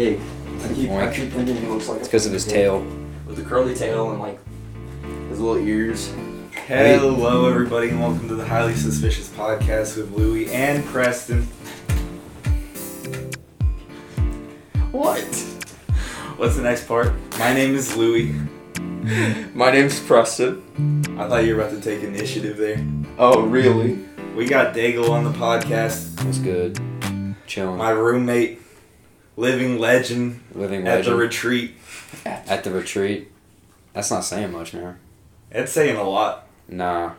[0.00, 0.20] pig.
[0.62, 2.80] I keep, I keep thinking he looks like It's because of his pig tail.
[3.26, 4.38] with the curly tail and like
[5.28, 6.10] his little ears.
[6.66, 11.42] Hello, everybody, and welcome to the Highly Suspicious Podcast with Louie and Preston.
[14.90, 15.22] What?
[16.38, 17.12] What's the next part?
[17.38, 18.34] My name is Louie.
[19.52, 20.62] My name's Preston.
[21.18, 22.82] I thought you were about to take initiative there.
[23.18, 23.98] Oh, really?
[24.34, 26.80] We got Daigle on the podcast, That's good?
[27.46, 27.76] Chilling.
[27.76, 28.60] my roommate,
[29.36, 31.74] living legend Living at the retreat.
[32.24, 33.30] At the retreat.
[33.92, 34.98] That's not saying much, man.
[35.50, 36.46] That's saying a lot.
[36.68, 37.12] Nah.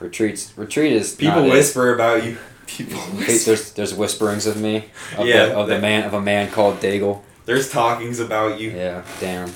[0.00, 0.52] Retreats.
[0.56, 1.52] Retreat is People not it.
[1.52, 2.36] whisper about you.
[2.66, 2.98] People.
[2.98, 4.86] Hey, There's there's whisperings of me.
[5.16, 7.22] Of Yeah, The, of the man of a man called Daigle.
[7.46, 8.70] There's talkings about you.
[8.70, 9.02] Yeah.
[9.20, 9.50] Damn.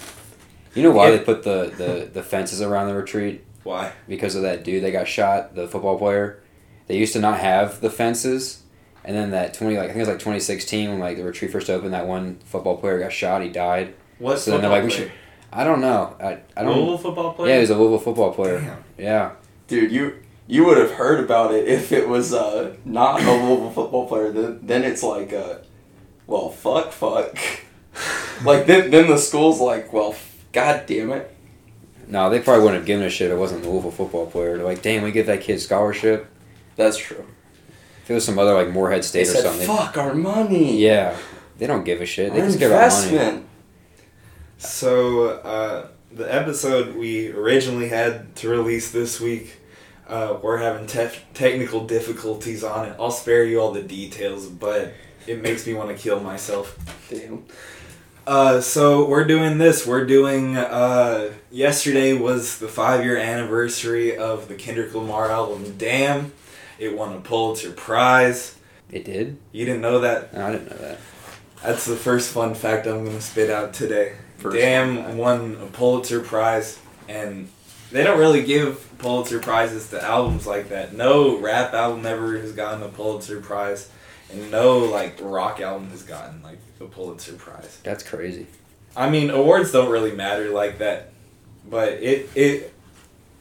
[0.75, 1.17] You know why Yeah.
[1.17, 3.45] they put the, the, the fences around the retreat?
[3.65, 3.93] Why?
[4.07, 6.41] Because of that dude that got shot, the football player.
[6.87, 8.63] They used to not have the fences,
[9.05, 11.25] and then that twenty like I think it was like twenty sixteen when like the
[11.25, 13.43] retreat first opened, that one football player got shot.
[13.43, 13.95] He died.
[14.19, 15.13] What So then they're football like, we player?
[15.53, 16.17] I don't know.
[16.21, 16.77] I, I don't.
[16.77, 17.49] Louisville football player?
[17.49, 18.61] Yeah, he was a Louisville football player.
[18.61, 18.85] Damn.
[18.99, 19.31] Yeah.
[19.67, 23.71] Dude, you you would have heard about it if it was uh, not a Louisville
[23.71, 24.33] football player.
[24.33, 25.59] Then then it's like, uh,
[26.27, 27.39] well, fuck, fuck.
[28.45, 30.15] like then then the school's like, well,
[30.53, 31.35] god damn it.
[32.07, 34.57] No, they probably wouldn't have given a shit if it wasn't a Louisville football player.
[34.57, 36.27] They're like, damn, we give that kid scholarship.
[36.77, 37.27] That's true.
[38.09, 39.67] If it was some other like Morehead They State or said, something.
[39.67, 40.79] fuck our money.
[40.79, 41.15] Yeah.
[41.59, 42.33] They don't give a shit.
[42.33, 43.09] They Our just care about money.
[43.13, 43.47] investment.
[44.57, 49.61] So, uh, the episode we originally had to release this week,
[50.09, 52.97] uh, we're having tef- technical difficulties on it.
[52.99, 54.95] I'll spare you all the details, but
[55.27, 56.79] it makes me want to kill myself.
[57.11, 57.45] Damn.
[58.27, 59.87] Uh, so, we're doing this.
[59.87, 60.57] We're doing.
[60.57, 66.33] Uh, yesterday was the five year anniversary of the Kendrick Lamar album, Damn.
[66.79, 68.57] It won a Pulitzer Prize.
[68.91, 69.37] It did?
[69.53, 70.33] You didn't know that?
[70.33, 70.99] No, I didn't know that.
[71.63, 74.15] That's the first fun fact I'm gonna spit out today.
[74.37, 75.17] First Damn fact.
[75.17, 77.49] won a Pulitzer Prize, and
[77.91, 80.95] they don't really give Pulitzer prizes to albums like that.
[80.95, 83.91] No rap album ever has gotten a Pulitzer Prize,
[84.31, 87.81] and no like rock album has gotten like a Pulitzer Prize.
[87.83, 88.47] That's crazy.
[88.97, 91.13] I mean, awards don't really matter like that,
[91.69, 92.75] but it it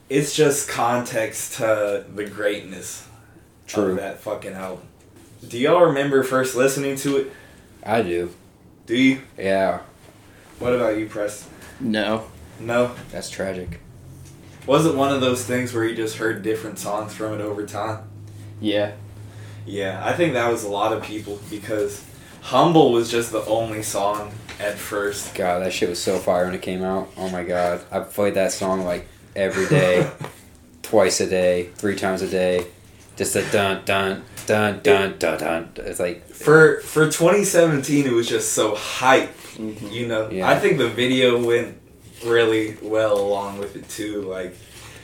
[0.09, 3.06] it's just context to the greatness
[3.67, 3.91] True.
[3.91, 4.85] of that fucking album.
[5.47, 7.31] Do y'all remember first listening to it?
[7.83, 8.33] I do.
[8.85, 9.21] Do you?
[9.37, 9.81] Yeah.
[10.59, 11.51] What about you, Preston?
[11.79, 12.25] No.
[12.59, 12.95] No.
[13.11, 13.79] That's tragic.
[14.65, 17.65] Was it one of those things where you just heard different songs from it over
[17.65, 18.09] time?
[18.59, 18.93] Yeah.
[19.65, 22.03] Yeah, I think that was a lot of people because
[22.41, 25.35] Humble was just the only song at first.
[25.35, 27.09] God, that shit was so fire when it came out.
[27.17, 27.81] Oh my god.
[27.91, 30.09] I played that song like every day,
[30.81, 32.67] twice a day, three times a day.
[33.17, 35.69] Just a dun dun dun dun dun dun.
[35.77, 39.35] It's like For for 2017, it was just so hype.
[39.57, 39.91] Mhm.
[39.91, 40.47] You know, Yeah.
[40.49, 41.77] I think the video went
[42.25, 44.21] really well along with it too.
[44.21, 44.55] Like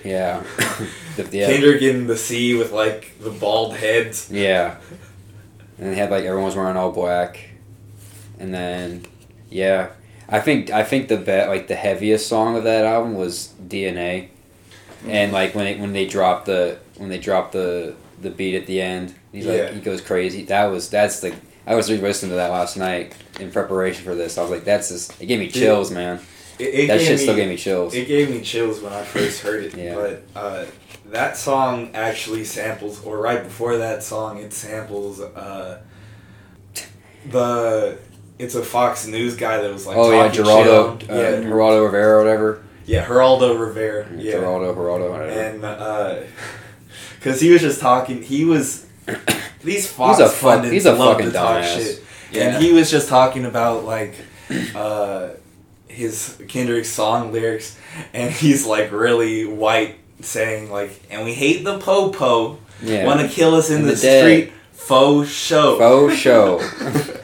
[0.04, 0.44] yeah.
[1.16, 1.48] The- yeah.
[1.48, 4.30] Kendrick in the sea with like the bald heads.
[4.32, 4.76] Yeah.
[5.80, 7.40] And they had like everyone was wearing all black.
[8.40, 9.06] And then
[9.50, 9.90] yeah.
[10.30, 14.30] I think I think the bet like the heaviest song of that album was DNA.
[15.08, 18.66] And like when it, when they dropped the when they dropped the the beat at
[18.66, 19.54] the end, he's Yeah.
[19.66, 20.44] like he goes crazy.
[20.46, 21.34] That was that's the
[21.66, 24.38] I was re-listening to that last night in preparation for this.
[24.38, 26.20] I was like, that's just it gave me Dude, chills, man.
[26.60, 27.94] It, it that shit me, still gave me chills.
[27.94, 29.76] It gave me chills when I first heard it.
[29.76, 29.96] Yeah.
[29.96, 30.66] But uh,
[31.08, 35.82] that song actually samples, or right before that song, it samples uh,
[37.30, 37.98] the.
[38.40, 39.96] It's a Fox News guy that was like.
[39.96, 42.64] oh yeah, Geraldo, uh, yeah, Geraldo Rivera, or whatever.
[42.86, 44.08] yeah, Geraldo Rivera.
[44.18, 45.30] Yeah, Geraldo, Geraldo, whatever.
[45.32, 46.16] and uh,
[47.24, 48.86] because he was just talking, he was.
[49.64, 51.76] These Fox He's a fuck- pundits he's a love fucking to talk dumbass.
[51.78, 52.04] shit.
[52.32, 52.42] Yeah.
[52.56, 54.16] And he was just talking about like
[54.76, 55.30] uh,
[55.88, 57.78] his Kendrick song lyrics,
[58.14, 63.06] and he's like really white, saying like, "And we hate the popo, yeah.
[63.06, 66.60] want to kill us in, In the, the street, faux show." Faux show.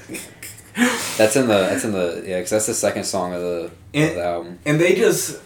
[1.18, 3.72] That's in the that's in the yeah, because that's the second song of the, of
[3.94, 4.60] the album.
[4.66, 5.42] and they just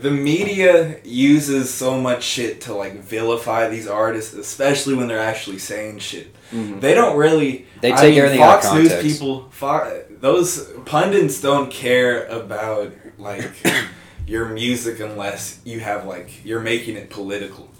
[0.00, 5.58] the media uses so much shit to like vilify these artists, especially when they're actually
[5.58, 6.34] saying shit.
[6.52, 6.80] Mhm.
[6.80, 7.66] They don't really.
[7.80, 12.26] They I take mean, everything out of Fox News people, Fo- those pundits don't care
[12.26, 13.50] about like
[14.26, 17.70] your music unless you have like you're making it political.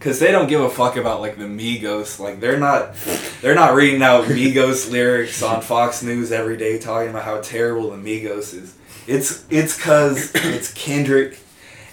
[0.00, 2.18] Cause they don't give a fuck about like the Migos.
[2.18, 2.96] Like they're not,
[3.40, 7.90] they're not reading out Migos lyrics on Fox News every day talking about how terrible
[7.90, 8.74] the Migos is.
[9.06, 11.38] It's it's cause it's Kendrick,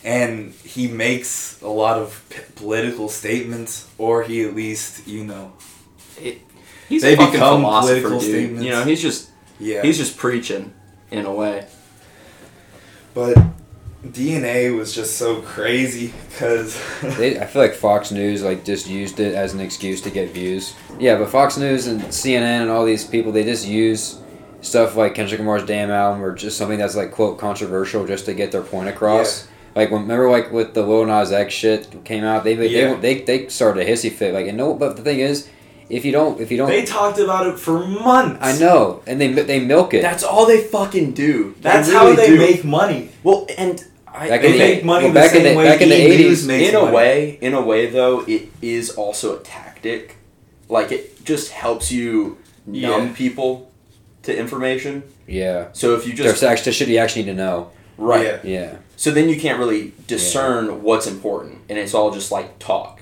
[0.04, 5.54] and he makes a lot of p- political statements, or he at least you know
[6.88, 8.22] He's They a fucking become political dude.
[8.22, 8.64] statements.
[8.64, 9.30] You know, he's just
[9.60, 9.82] Yeah.
[9.84, 10.74] He's just preaching
[11.12, 11.66] in a way.
[13.14, 13.36] but
[14.06, 19.36] DNA was just so crazy because I feel like Fox News like just used it
[19.36, 20.74] as an excuse to get views.
[21.00, 24.19] Yeah, but Fox News and CNN and all these people they just use
[24.62, 28.34] stuff like Kendrick Lamar's damn album or just something that's like quote controversial just to
[28.34, 29.48] get their point across.
[29.76, 32.96] Like when, remember like with the Lil Nas X shit came out, they they, Yeah.
[32.96, 35.48] they they started a hissy fit like and no, but the thing is,
[35.90, 38.40] if you don't if you don't, they talked about it for months.
[38.42, 40.02] I know, and they they milk it.
[40.02, 41.56] That's all they fucking do.
[41.62, 42.38] That's They how they do.
[42.38, 43.10] make money.
[43.24, 45.66] Well, and I, Back They the- make money well, the back in same the- way
[45.70, 46.10] back in the E!
[46.18, 46.96] 80s, News makes in a money.
[46.96, 50.18] way, in a way though, it is also a tactic.
[50.68, 53.14] Like it just helps you numb Yeah.
[53.16, 53.69] people
[54.30, 55.04] to information.
[55.28, 57.72] yeah, So if you just there's just actually shit you actually need to know.
[57.98, 58.40] right, Yeah.
[58.44, 63.02] Yeah, so then you can't really discern what's important, and it's all just like talk.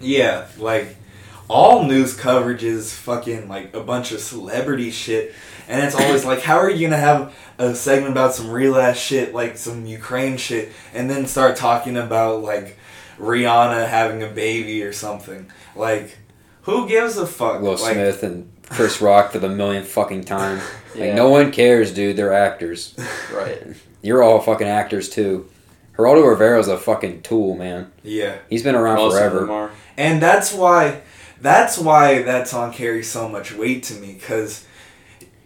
[0.00, 0.96] Yeah, like
[1.48, 5.34] all news coverage is fucking like a bunch of celebrity shit,
[5.66, 8.96] and it's always like, how are you gonna have a segment about some real ass
[8.96, 12.78] shit, like some Ukraine shit, and then start talking about like
[13.18, 15.50] Rihanna having a baby or something?
[15.74, 16.18] Like,
[16.62, 17.60] who gives a fuck?
[17.60, 20.60] Will like, Smith and Chris Rock for the millionth fucking time.
[20.94, 21.14] Like Yeah.
[21.14, 22.16] no one cares, dude.
[22.16, 22.94] They're actors.
[23.32, 23.62] Right.
[24.02, 25.48] You're all fucking actors too.
[25.96, 27.92] Geraldo Rivera's a fucking tool, man.
[28.02, 29.70] Yeah, He's been around Most forever.
[29.96, 31.02] and that's why
[31.40, 34.64] that's why that song carries so much weight to me because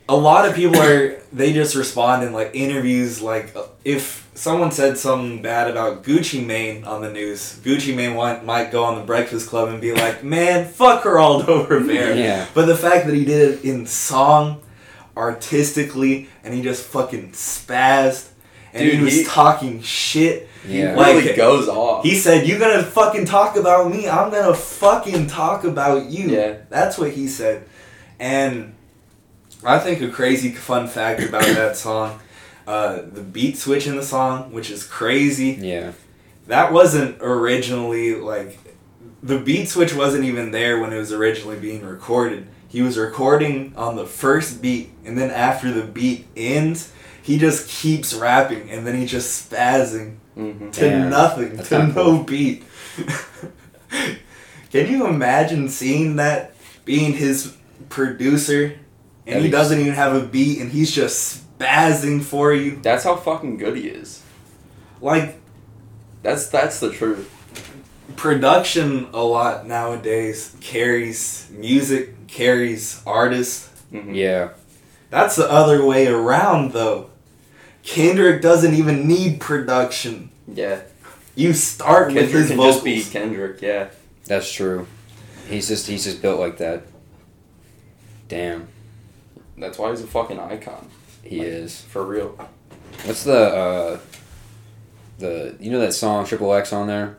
[0.08, 3.54] a lot of people are they just respond in like interviews like
[3.84, 8.70] if someone said something bad about Gucci Mane on the news Gucci Mane want, might
[8.72, 12.46] go on the Breakfast Club and be like man fuck Geraldo Rivera Yeah.
[12.54, 14.62] but the fact that he did it in song
[15.16, 18.28] artistically and he just fucking spazzed
[18.72, 20.94] and Dude, he was he- talking shit Yeah.
[20.96, 22.02] Like- really goes off.
[22.04, 24.08] he said, "You gonna fucking talk about me?
[24.08, 26.54] I'm gonna fucking talk about you." Yeah.
[26.70, 27.64] that's what he said.
[28.18, 28.74] And
[29.64, 32.18] I think a crazy fun fact about that song,
[32.66, 35.58] uh, the beat switch in the song, which is crazy.
[35.60, 35.92] Yeah.
[36.46, 38.58] That wasn't originally like
[39.22, 42.46] the beat switch wasn't even there when it was originally being recorded.
[42.68, 46.92] He was recording on the first beat, and then after the beat ends,
[47.22, 51.76] he just keeps rapping, and then he just spazzing hmm to Damn, nothing, that's to
[51.76, 52.64] kinda no beat.
[54.70, 56.54] Can you imagine seeing that
[56.84, 57.54] being his
[57.90, 62.52] producer and That'd he be- doesn't even have a beat and he's just spazzing for
[62.52, 62.78] you?
[62.82, 64.22] That's how fucking good he is.
[65.00, 65.38] Like
[66.22, 67.28] That's that's the truth.
[68.16, 73.70] production a lot nowadays carries music, carries artists.
[73.92, 74.14] Mhm.
[74.14, 74.50] Yeah.
[75.10, 77.10] That's the other way around though.
[77.82, 80.30] Kendrick doesn't even need production.
[80.46, 80.80] Yeah.
[81.34, 82.74] You start with Kendrick his can vocals.
[82.76, 83.60] just be Kendrick.
[83.62, 83.88] Yeah.
[84.26, 84.86] That's true.
[85.48, 86.84] He's just he's just built like that.
[88.28, 88.68] Damn.
[89.58, 90.88] That's why he's a fucking icon.
[91.22, 91.80] He Like, is.
[91.82, 92.38] For real.
[93.04, 93.98] What's the uh
[95.18, 97.18] the you know that song Triple X on there?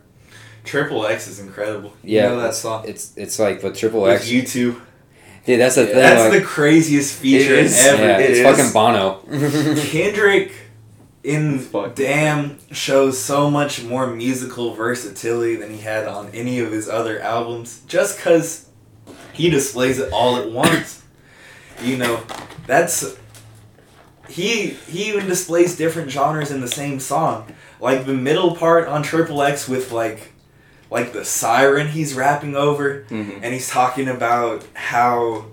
[0.64, 1.94] Triple X is incredible.
[2.04, 2.24] Yeah.
[2.24, 2.86] you know that song.
[2.88, 4.30] It's it's like with Triple With X.
[4.30, 4.80] U2.
[5.46, 5.88] Dude, that's the Yeah.
[5.88, 5.96] thing.
[5.98, 7.86] That's like, the craziest feature It is.
[7.86, 8.02] ever.
[8.04, 8.46] yeah, it it's is.
[8.46, 9.76] fucking Bono.
[9.88, 10.54] Kendrick
[11.24, 11.96] in Fuck.
[11.96, 17.20] Damn shows so much more musical versatility than he had on any of his other
[17.20, 18.68] albums just because
[19.34, 21.04] he displays it all at once.
[21.82, 22.22] You know,
[22.68, 23.18] that's.
[24.34, 27.54] He, he even displays different genres in the same song.
[27.80, 30.32] Like the middle part on Triple X with like
[30.90, 33.40] like the siren he's rapping over Mhm.
[33.42, 35.46] and he's talking about how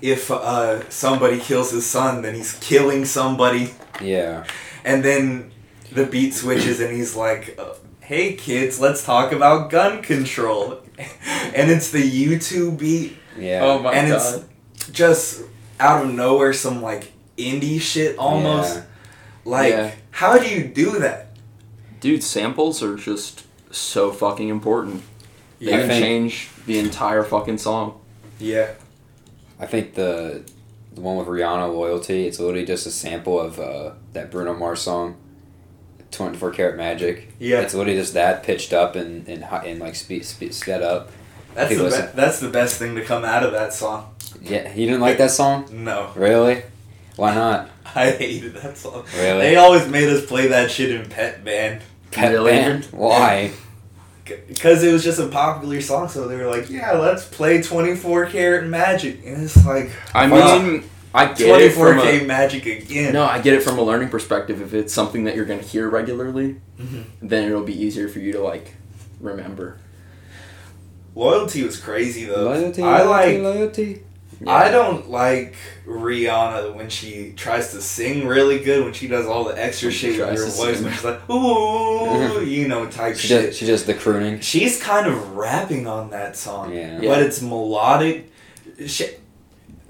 [0.00, 4.42] if uh, somebody kills his son, then he's killing somebody, yeah.
[4.84, 5.52] and then
[5.92, 10.80] the beat switches, and he's like, uh, "Hey kids, let's talk about gun control,"
[11.54, 13.60] and it's the U2 beat, Yeah.
[13.62, 14.44] Oh my and god.
[14.74, 15.42] it's just
[15.78, 17.12] out of nowhere, some like
[17.50, 18.76] indie shit almost.
[18.76, 18.82] Yeah.
[19.44, 19.90] Like, Yeah.
[20.10, 21.28] how do you do that?
[22.00, 25.02] Dude, samples are just so fucking important.
[25.60, 25.78] They Yeah.
[25.80, 28.00] can think- change the entire fucking song.
[28.38, 28.68] Yeah,
[29.60, 30.42] I think the
[30.94, 32.26] the one with Rihanna loyalty.
[32.26, 35.14] It's literally just a sample of uh, that Bruno Mars song,
[36.10, 37.32] Twenty Four Karat Magic.
[37.38, 37.60] yeah.
[37.60, 41.10] It's literally just that pitched up and and, hi- and like speed, speed sped up.
[41.54, 42.06] That's the listen.
[42.06, 44.08] be- that's the best thing to come out of that song.
[44.42, 45.68] Yeah, you didn't like that song?
[45.70, 46.62] No, Really?
[47.16, 47.70] Why not?
[47.94, 49.04] I hated that song.
[49.16, 49.40] Really?
[49.40, 51.82] They always made us play that shit in Pep Band.
[52.10, 52.52] Pet Really?
[52.52, 52.84] band?
[52.86, 53.52] Why?
[54.24, 58.26] Because it was just a popular song, so they were like, yeah, let's play 24
[58.26, 59.20] Karat Magic.
[59.26, 60.62] And it's like, I Fuck.
[60.62, 63.12] mean, I get it from 24K a, Magic again.
[63.12, 64.62] no, I get it from a learning perspective.
[64.62, 67.04] If it's something that you're gonna hear regularly, Mhm.
[67.20, 68.74] then it'll be easier for you to like
[69.20, 69.76] remember.
[71.14, 72.44] Loyalty was crazy, though.
[72.44, 74.02] Loyalty, I loyalty, like, loyalty.
[74.46, 75.54] I don't like
[75.86, 80.12] Rihanna when she tries to sing really good, when she does all the extra she
[80.12, 80.84] shit with her voice, sing.
[80.84, 83.46] when she's like, ooh, you know, type She shit.
[83.46, 84.40] does, she does the crooning.
[84.40, 87.00] She's kind of rapping on that song, Yeah.
[87.00, 87.08] Yeah.
[87.08, 88.30] but it's melodic.
[88.86, 89.06] She,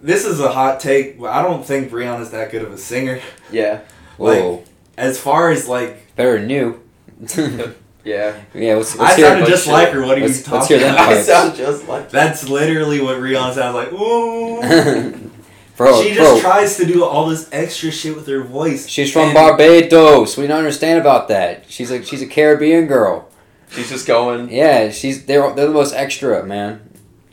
[0.03, 3.21] this is a hot take, I don't think Rihanna's that good of a singer.
[3.51, 3.81] Yeah.
[4.17, 4.65] Whoa.
[4.99, 6.81] As far as like, they're you.
[8.05, 8.41] Yeah.
[8.53, 9.73] yeah, let's, let's I hear sounded just shit.
[9.73, 10.01] like her.
[10.03, 11.13] What are you Let's- let's talking hear that about?
[11.13, 13.93] I sound just like That's literally what Rihanna sounds like.
[13.93, 15.31] Ooh.
[15.77, 18.89] bro, she just bro, tries to do all this extra shit with her voice.
[18.89, 20.37] she's from And- Barbados.
[20.37, 21.71] We don't understand about that.
[21.71, 23.29] She's like she's a Caribbean girl.
[23.71, 24.51] she's just going.
[24.51, 26.89] Yeah, she's they're they're the most extra, man.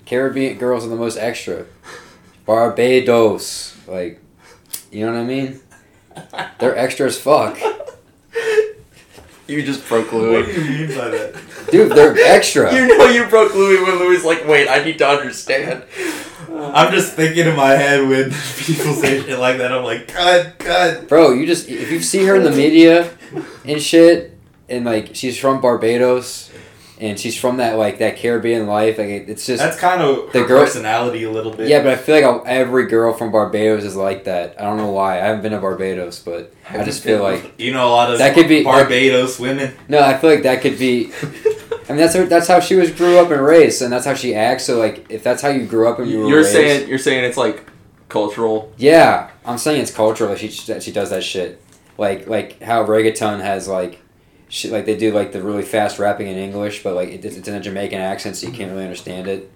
[0.05, 1.65] Caribbean girls are the most extra.
[2.45, 4.19] Barbados, like,
[4.91, 5.59] you know what I mean?
[6.59, 7.59] They're extra as fuck,
[9.49, 10.43] You just broke Louis.
[10.43, 11.35] What do you mean by that?
[11.71, 11.91] dude.
[11.91, 12.73] They're extra.
[12.73, 15.83] You know you broke Louis when Louis like, wait, I need to understand.
[16.51, 19.71] I'm just thinking in my head when people say shit like that.
[19.71, 21.07] I'm like, cut, cut.
[21.07, 23.11] Bro, you just if you see her in the media
[23.65, 24.37] and shit,
[24.67, 26.51] and like she's from Barbados,
[26.99, 30.31] and she's from that like that Caribbean life, like it- it's just That's kind of
[30.33, 31.67] The her girl- personality a little bit.
[31.69, 31.81] yeah.
[31.81, 34.55] But I feel like every girl from Barbados is like that.
[34.59, 35.15] I don't know why.
[35.15, 38.19] I haven't been to Barbados, but I just feel like you know a lot of
[38.19, 39.73] That could be- Barbados women.
[39.87, 39.99] no.
[40.01, 41.11] I feel like that could be.
[41.87, 44.13] I mean, that's her, that's how she was grew up and raised, and that's how
[44.13, 44.63] she acts.
[44.65, 46.99] So like, if that's how you grew up and you were You're raised, saying you're
[46.99, 47.65] saying it's like
[48.09, 48.71] cultural.
[48.77, 50.35] Yeah, I'm saying it's cultural.
[50.35, 51.59] She she does that shit.
[51.97, 54.01] Like like how reggaeton has like
[54.49, 57.47] shit like they do like the really fast rapping in English, but like it, it's
[57.47, 59.49] in a Jamaican accent, so you can't really understand it.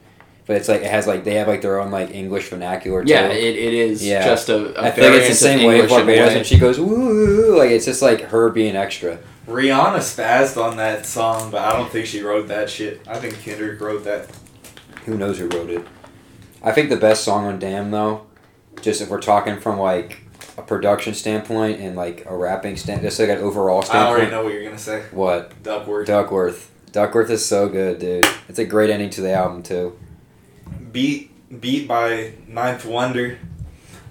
[0.45, 3.03] But it's like it has like they have like their own like English vernacular.
[3.03, 3.11] Too.
[3.11, 4.25] Yeah, it, it is Yeah.
[4.25, 4.77] just a.
[4.79, 6.57] a I feel like it's the same way with English in a Barbados, and she
[6.57, 9.19] goes woo, like it's just like her being extra.
[9.47, 13.01] Rihanna spazzed on that song, but I don't think she wrote that shit.
[13.07, 14.29] I think Kendrick wrote that.
[15.05, 15.85] Who knows who wrote it?
[16.61, 18.25] I think the best song on Damn though,
[18.81, 20.22] just if we're talking from like
[20.57, 24.07] a production standpoint and like a rapping stand, just like an overall standpoint.
[24.07, 25.03] I already know what you're gonna say.
[25.11, 25.61] What?
[25.63, 26.07] Duckworth.
[26.07, 26.69] Duckworth.
[26.91, 28.25] Duckworth is so good, dude.
[28.47, 29.97] It's a great ending to the album too.
[30.91, 33.39] Beat beat by Ninth Wonder.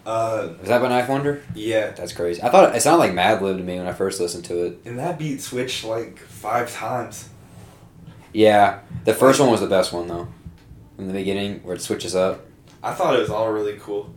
[0.04, 1.42] Uh, Was that by Ninth Wonder?
[1.54, 2.42] yeah, That's crazy.
[2.42, 4.80] I thought it sounded like Madlib to me when I first listened to it.
[4.84, 7.28] and that beat switched like five times.
[8.32, 10.28] Yeah, the first one was the best one though.
[10.99, 12.44] In the beginning, where it switches up.
[12.82, 14.12] I thought it was all really cool.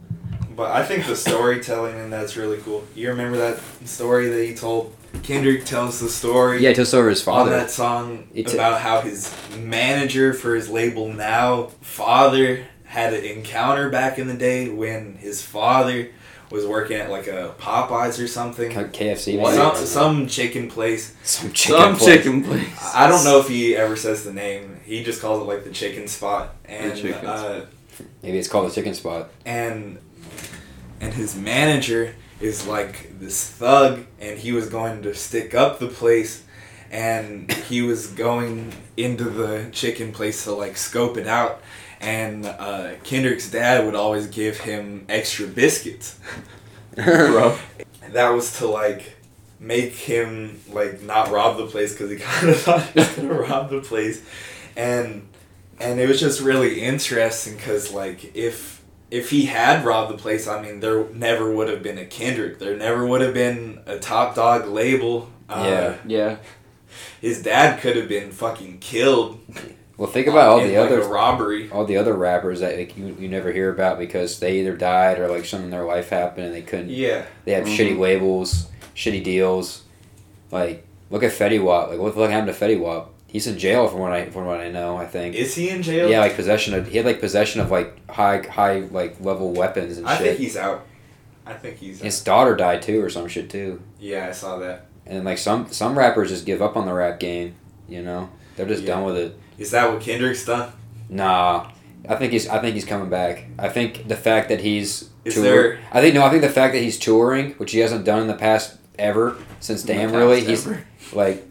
[0.56, 2.84] But I think the storytelling in that's really cool.
[2.96, 4.96] You remember that story that he told?
[5.24, 7.52] Kendrick tells the story Yeah, he tells over his father.
[7.54, 13.24] on that song It's- about how his manager for his label now, father, had an
[13.24, 16.10] encounter back in the day when his father
[16.52, 18.72] was working at like a Popeyes or something.
[18.72, 19.38] KFC.
[19.38, 19.56] Maybe?
[19.56, 21.14] Some, some chicken place.
[21.24, 21.80] Some chicken.
[21.82, 22.16] Some place.
[22.16, 22.68] chicken place.
[22.96, 24.80] I don't know if he ever says the name.
[24.86, 26.56] He just calls it like the chicken spot.
[26.66, 27.66] And The chicken uh,
[28.22, 29.30] Maybe it's called the chicken spot.
[29.46, 29.98] and
[31.00, 35.88] and his manager is like this thug and he was going to stick up the
[35.88, 36.44] place
[36.92, 41.62] and he was going into the chicken place to like scope it out
[42.02, 46.20] and uh, Kendrick's dad would always give him extra biscuits
[46.96, 47.58] Bro.
[48.12, 49.16] that was to like
[49.60, 53.34] make him like not rob the place because he kind of thought he was gonna
[53.34, 54.24] rob the place
[54.76, 55.28] and
[55.80, 58.75] and it was just really interesting because like if
[59.12, 62.60] if he had robbed the place i mean there never would have been a kendrick
[62.60, 65.96] there never would have been a top dog label uh, Yeah.
[66.08, 66.38] Yeah.
[67.22, 69.40] his dad could have been fucking killed
[69.98, 72.98] Well, think about all in, the like, other robbery all the other rappers that like
[72.98, 76.10] you, you never hear about because they either died or like something in their life
[76.10, 76.90] happened and they couldn't.
[76.90, 77.78] yeah They have Mhm.
[77.78, 79.84] shitty labels, shitty deals.
[80.52, 81.90] Like look at Fetty Wap.
[81.90, 83.12] Like what the fuck happened to Fetty Wap?
[83.36, 84.96] He's in jail from what I from what I know.
[84.96, 85.36] I think.
[85.36, 88.38] is he in jail Yeah, like possession of he had like possession of like high
[88.48, 90.16] high like level weapons and shit.
[90.16, 90.86] i think he's out
[91.46, 92.06] i think he's out.
[92.06, 93.82] His daughter died too or some shit too.
[94.00, 97.20] yeah i saw that And like some some rappers just give up on the rap
[97.20, 97.56] game.
[97.90, 98.96] You know, they're just Yeah.
[98.96, 99.38] done with it.
[99.58, 100.72] is that what kendrick's done
[101.10, 101.70] Nah,
[102.08, 103.46] I think he's I think he's coming back.
[103.60, 106.50] I think the fact that he's Is tour- there- I think no, I think the
[106.62, 110.40] fact that he's touring, which he hasn't done in the past ever since Damn, really,
[110.42, 110.66] he's
[111.14, 111.44] like,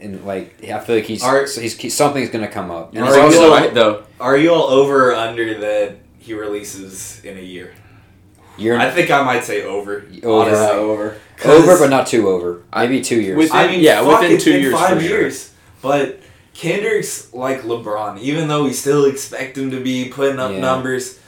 [0.00, 2.94] and like I feel like he's, Are- so he's, he's something's gonna come up.
[2.94, 4.04] And Are he's you also all- right though.
[4.20, 7.72] Are you all over or under that he releases in a year?
[8.58, 10.04] You're I think I might say over.
[10.22, 10.50] Over.
[10.50, 10.76] honestly.
[10.78, 11.16] over.
[11.38, 12.62] 'Cause- over, but not too over.
[12.74, 13.36] Maybe two years.
[13.38, 15.20] With- I mean, Yeah, within two years, five for sure.
[15.20, 15.52] years.
[15.80, 16.20] But
[16.52, 18.18] Kendrick's like LeBron.
[18.20, 20.60] Even though we still expect him to be putting up Yeah.
[20.60, 21.18] numbers,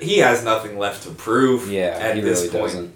[0.00, 1.70] he has nothing left to prove.
[1.70, 2.72] yeah, at he this really point.
[2.72, 2.94] doesn't.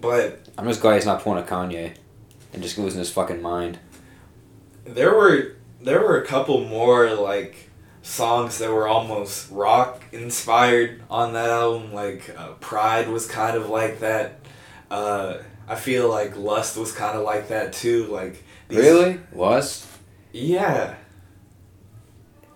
[0.00, 1.92] But I'm just glad he's not pulling a Kanye
[2.56, 3.78] and just losing his fucking mind.
[4.84, 7.70] there were there were a couple more like
[8.02, 11.92] songs that were almost rock inspired on that album.
[11.92, 14.40] Like uh, Pride was kind of like that.
[14.90, 18.06] Uh, I feel like Lust was kind of like that too.
[18.06, 19.20] Like these- Really?
[19.32, 19.86] Lust.
[20.32, 20.94] Yeah,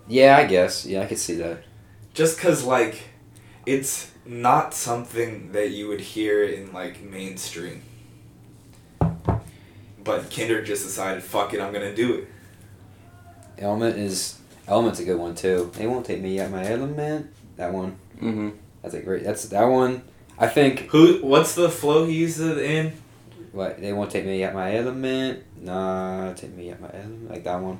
[0.09, 0.85] Yeah, I guess.
[0.87, 1.62] Yeah, I could see that.
[2.14, 3.02] just cause like
[3.66, 7.83] it's not something that you would hear in like mainstream.
[10.11, 12.29] But Kendrick just decided, fuck it, I'm gonna do it.
[13.59, 15.71] Element is Element's a good one too.
[15.75, 17.31] They won't take me out my element.
[17.57, 17.97] That one.
[18.17, 18.50] Mm-hmm.
[18.83, 19.23] That's a great.
[19.23, 20.02] That's that one.
[20.37, 20.88] I think.
[20.90, 21.19] Who?
[21.25, 22.93] What's the flow he used it in?
[23.52, 25.45] What they won't take me out my element.
[25.61, 27.31] Nah, take me out my element.
[27.31, 27.79] Like that one.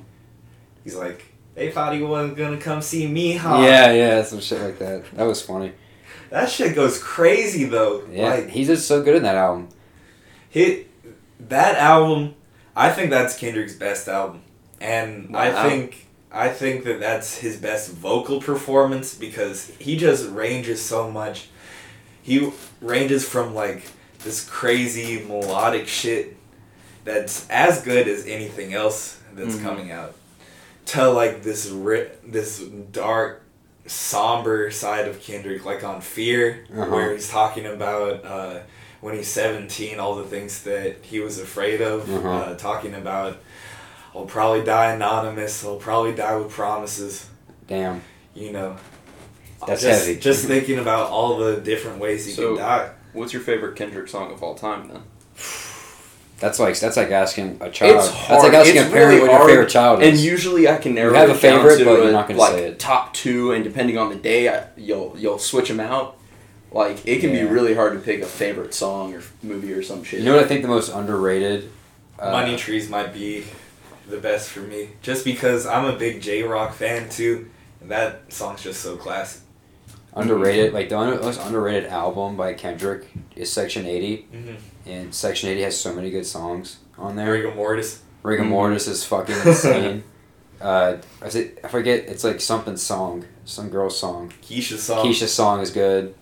[0.85, 1.23] He's like,
[1.55, 3.61] they thought he wasn't gonna come see me, huh?
[3.61, 5.03] Yeah, yeah, some shit like that.
[5.15, 5.73] That was funny.
[6.29, 8.03] That shit goes crazy though.
[8.09, 9.67] Yeah, Like he's just so good in that album.
[10.49, 10.87] hit
[11.49, 12.35] that album.
[12.75, 14.41] I think that's Kendrick's best album,
[14.79, 20.81] and I think I think that that's his best vocal performance because he just ranges
[20.81, 21.49] so much.
[22.21, 23.83] He ranges from like
[24.23, 26.37] this crazy melodic shit
[27.03, 29.63] that's as good as anything else that's Mhm.
[29.63, 30.13] coming out
[30.87, 33.41] to like this ri- this dark
[33.87, 36.85] somber side of Kendrick like on Fear Uh-huh.
[36.91, 38.59] where he's talking about uh,
[39.01, 42.29] when he's 17 all the things that he was afraid of Uh-huh.
[42.29, 43.37] uh, talking about
[44.15, 47.27] I'll probably die anonymous I'll probably die with promises
[47.67, 48.01] Damn.
[48.35, 48.77] you know
[49.67, 50.19] That's just, heavy.
[50.19, 54.07] just thinking about all the different ways he So- can die What's your favorite Kendrick
[54.07, 55.01] song of all time then?
[56.39, 57.97] That's like that's like asking a child.
[57.97, 58.43] It's That's hard.
[58.43, 59.49] like asking It's a parent really what your hard.
[59.51, 60.07] favorite child is.
[60.09, 62.39] And usually I can narrow have it a favorite, down to but you're not gonna
[62.39, 62.79] like say it.
[62.79, 66.17] top two, and depending on the day, I, you'll you'll switch them out.
[66.71, 67.43] Like it can Yeah.
[67.43, 70.19] be really hard to pick a favorite song or movie or some shit.
[70.19, 71.69] you know what I think the most underrated?
[72.17, 73.43] Uh, Money Trees might be
[74.09, 77.49] the best for me just because I'm a big Jay Rock fan too
[77.81, 79.41] and that song's just so classic
[80.13, 84.55] Underrated, like the under, most underrated album by Kendrick is Section 80, mm-hmm.
[84.89, 87.33] and Section 80 has so many good songs on there.
[87.33, 88.49] Rigamortus Rigor Mhm.
[88.49, 90.03] Mortis is fucking insane.
[90.59, 91.29] uh, I
[91.69, 94.33] forget, it's like something song, some girl's song.
[94.43, 96.13] Keisha's song Keisha's song is good,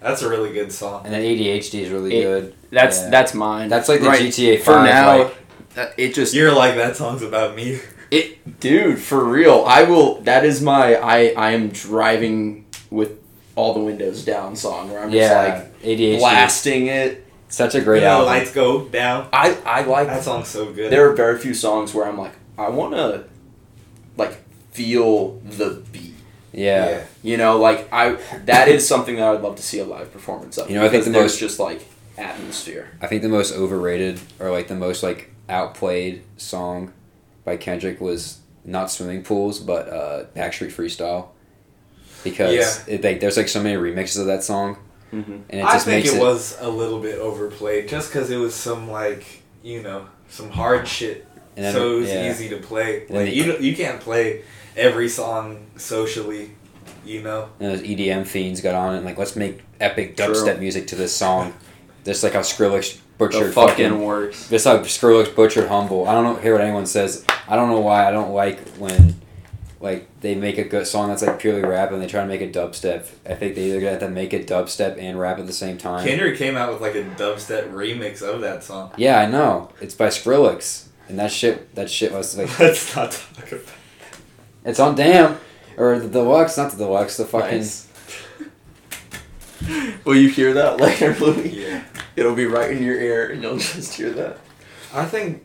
[0.00, 2.54] that's a really good song and then ADHD is really It- good.
[2.70, 3.10] That's Yeah.
[3.10, 3.68] that's mine.
[3.68, 4.20] That's like the Right.
[4.22, 4.64] GTA 5.
[4.64, 5.18] for now.
[5.18, 5.34] like,
[5.74, 7.78] that- it just you're like that song's about me
[8.10, 8.98] it, dude.
[8.98, 10.20] For real, I will.
[10.22, 13.12] That is my I I am driving with
[13.56, 16.18] all the windows down song where I'm yeah, just ADHD.
[16.18, 17.24] blasting it.
[17.50, 18.26] Such a great you know, album.
[18.26, 21.92] lights go down I I like that song's so good there are very few songs
[21.94, 23.24] where I'm like, I want to,
[24.18, 24.38] like,
[24.72, 26.07] feel the beat.
[26.52, 27.04] Yeah.
[27.22, 30.12] You know, like I that is something that I would love to see a live
[30.12, 30.70] performance of.
[30.70, 32.88] You know, I think the most- just like atmosphere.
[33.00, 36.92] I think the most overrated or like the most like outplayed song
[37.44, 41.28] by Kendrick was not swimming pools, but uh, Backseat Freestyle.
[42.24, 42.54] Because
[42.88, 42.94] Yeah.
[42.96, 44.76] it, like there's like so many remixes of that song,
[45.12, 45.32] Mm-hmm.
[45.48, 46.22] and it I just think makes it, it.
[46.22, 49.24] was a little bit overplayed just because it was some like
[49.62, 52.30] you know some hard shit and then, so it was yeah.
[52.30, 54.42] easy to play like then- you you can't play
[54.78, 56.50] every song socially
[57.04, 60.26] you know And those EDM fiends got on it and like let's make epic True.
[60.26, 61.54] dubstep music to this song.
[62.04, 64.00] Just like how Skrillex The butchered fucking fucking.
[64.02, 64.48] works.
[64.48, 66.08] Just how Skrillex butchered humble.
[66.08, 67.24] I don't know, hear what anyone says.
[67.46, 69.16] I don't know why I don't like when
[69.80, 72.40] like they make a good song that's like purely rap and they try to make
[72.40, 73.06] it dubstep.
[73.28, 76.06] I think they either have to make it dubstep and rap at the same time.
[76.06, 79.70] Kendrick came out with like a dubstep remix of that song Yeah, I know.
[79.80, 80.86] It's by Skrillex.
[81.08, 83.64] And that shit that shit was like let's not talk about
[84.68, 85.38] it's on damn
[85.76, 87.88] or the deluxe, not the deluxe, the fucking Nice.
[90.04, 91.50] Will you hear that later, Louis?
[91.50, 91.84] yeah
[92.16, 94.38] It'll be right in your ear, and you'll just hear that.
[94.92, 95.44] I think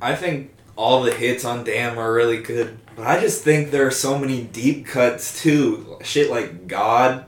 [0.00, 3.86] I think all the hits on Damn are really good but I just think there
[3.86, 7.24] are so many deep cuts too shit like God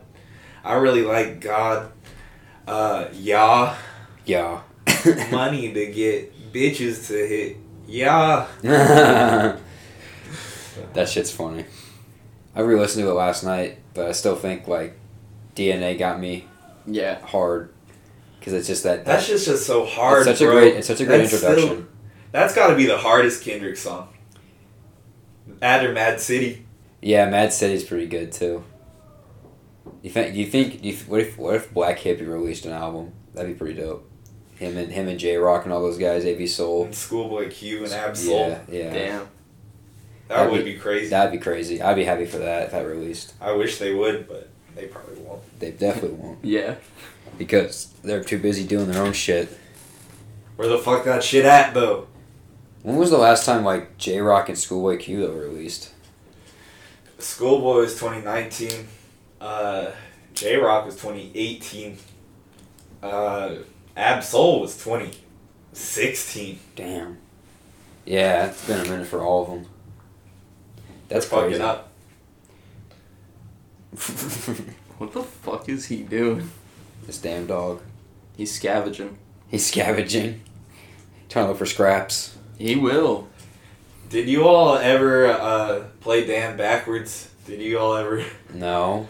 [0.63, 1.91] I really like God
[2.67, 3.75] uh Yeah
[4.25, 4.61] Yeah.
[5.31, 8.45] money to get bitches to hit Yeah
[10.93, 11.65] that shit's funny.
[12.55, 14.97] I re-listened to it last night, but I still think like
[15.55, 16.45] DNA got me
[16.87, 17.19] Yeah.
[17.25, 17.69] hard
[18.39, 19.05] because it's just that.
[19.05, 20.27] That's just just so hard.
[20.27, 20.57] it's such bro.
[20.57, 20.75] a great.
[20.75, 21.67] It's such a great That's introduction.
[21.69, 21.85] still-
[22.31, 24.09] that's got to be the hardest Kendrick song.
[25.59, 26.65] That or Mad City.
[27.01, 28.63] Yeah, Mad City's pretty good too.
[30.01, 30.35] You think?
[30.35, 30.83] You think?
[30.83, 31.37] You, what if?
[31.37, 33.13] What if Black Hippy released an album?
[33.33, 34.07] That'd be pretty dope.
[34.55, 36.85] Him and him and Jay Rock and all those guys, Ab-Soul.
[36.85, 38.49] And Schoolboy Q and Ab-Soul.
[38.49, 38.93] Yeah, yeah.
[38.93, 39.27] Damn.
[40.29, 41.09] That That'd would be crazy.
[41.09, 41.81] That'd be crazy.
[41.81, 43.33] I'd be happy for that if that released.
[43.41, 45.41] I wish they would, but they probably won't.
[45.59, 46.75] They definitely won't Yeah.
[47.37, 49.57] because they're too busy doing their own shit.
[50.55, 52.07] Where the fuck that shit at though?
[52.83, 55.93] When was the last time like Jay Rock and Schoolboy Q though released?
[57.17, 58.87] Schoolboy was 2019.
[59.41, 59.91] Uh,
[60.33, 61.97] Jay Rock was 2018.
[63.01, 63.55] Uh,
[63.97, 66.59] Ab-Soul was 2016.
[66.75, 67.17] Damn.
[68.05, 69.65] Yeah, it's been a minute for all of them.
[71.09, 71.89] That's They're fucking up.
[74.99, 76.51] What the fuck is he doing?
[77.05, 77.81] this damn dog.
[78.35, 79.17] He's scavenging.
[79.47, 80.41] He's scavenging.
[81.29, 82.37] Trying to look for scraps.
[82.57, 83.29] He will.
[84.09, 87.29] Did you all ever uh, play Damn backwards?
[87.47, 88.25] Did you all ever?
[88.53, 89.07] No.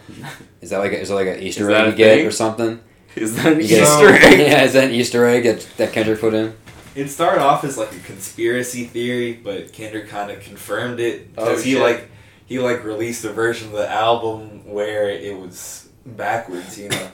[0.60, 2.26] Is that like a, is it like an Easter egg you get thing?
[2.26, 2.80] or something?
[3.16, 4.38] Is that an You get- Easter egg?
[4.38, 6.54] yeah, is that an Easter egg that, that Kendrick put in?
[6.94, 11.44] It started off as like a conspiracy theory, but Kendrick kind of confirmed it Oh,
[11.46, 12.10] because he like
[12.46, 16.78] he like released a version of the album where it was backwards.
[16.78, 17.10] You know,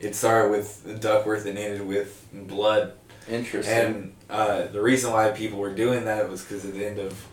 [0.00, 2.92] it started with Duckworth and ended with Blood.
[3.28, 3.74] Interesting.
[3.74, 7.26] And uh, the reason why people were doing that was because at the end of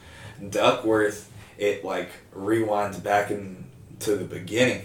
[0.50, 4.84] Duckworth, it like rewinds back into the beginning.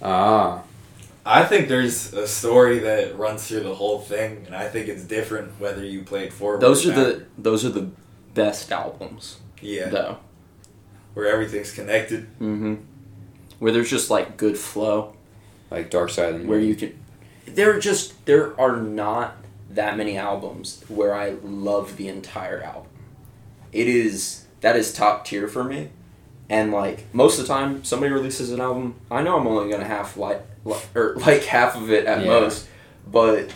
[0.00, 0.62] Ah.
[1.24, 5.04] I think there's a story that runs through the whole thing, and I think it's
[5.04, 6.60] different whether you play it forward.
[6.60, 7.90] those or are the those are the
[8.34, 10.18] best albums, yeah, though.
[11.14, 12.24] where everything's connected.
[12.40, 12.74] Mm-hmm.
[13.60, 15.14] Where there's just like good flow,
[15.70, 16.98] Like Dark Side and where you can.
[17.46, 19.36] There are just there are not
[19.70, 22.90] that many albums where I love the entire album.
[23.72, 25.90] It is that is top tier for me,
[26.52, 29.84] and like most of the time somebody releases an album, I know I'm only gonna
[29.86, 32.26] have like li- or like half of it at Yeah.
[32.26, 32.68] most,
[33.10, 33.50] but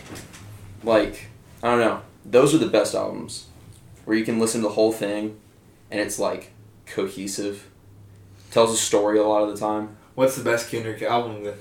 [0.82, 1.26] like
[1.62, 2.00] I don't know.
[2.24, 3.46] Those are the best albums
[4.04, 5.36] where you can listen to the whole thing,
[5.90, 6.52] and it's like
[6.86, 7.66] cohesive.
[8.50, 9.96] Tells a story a lot of the time.
[10.14, 11.54] What's the best Kendrick album then?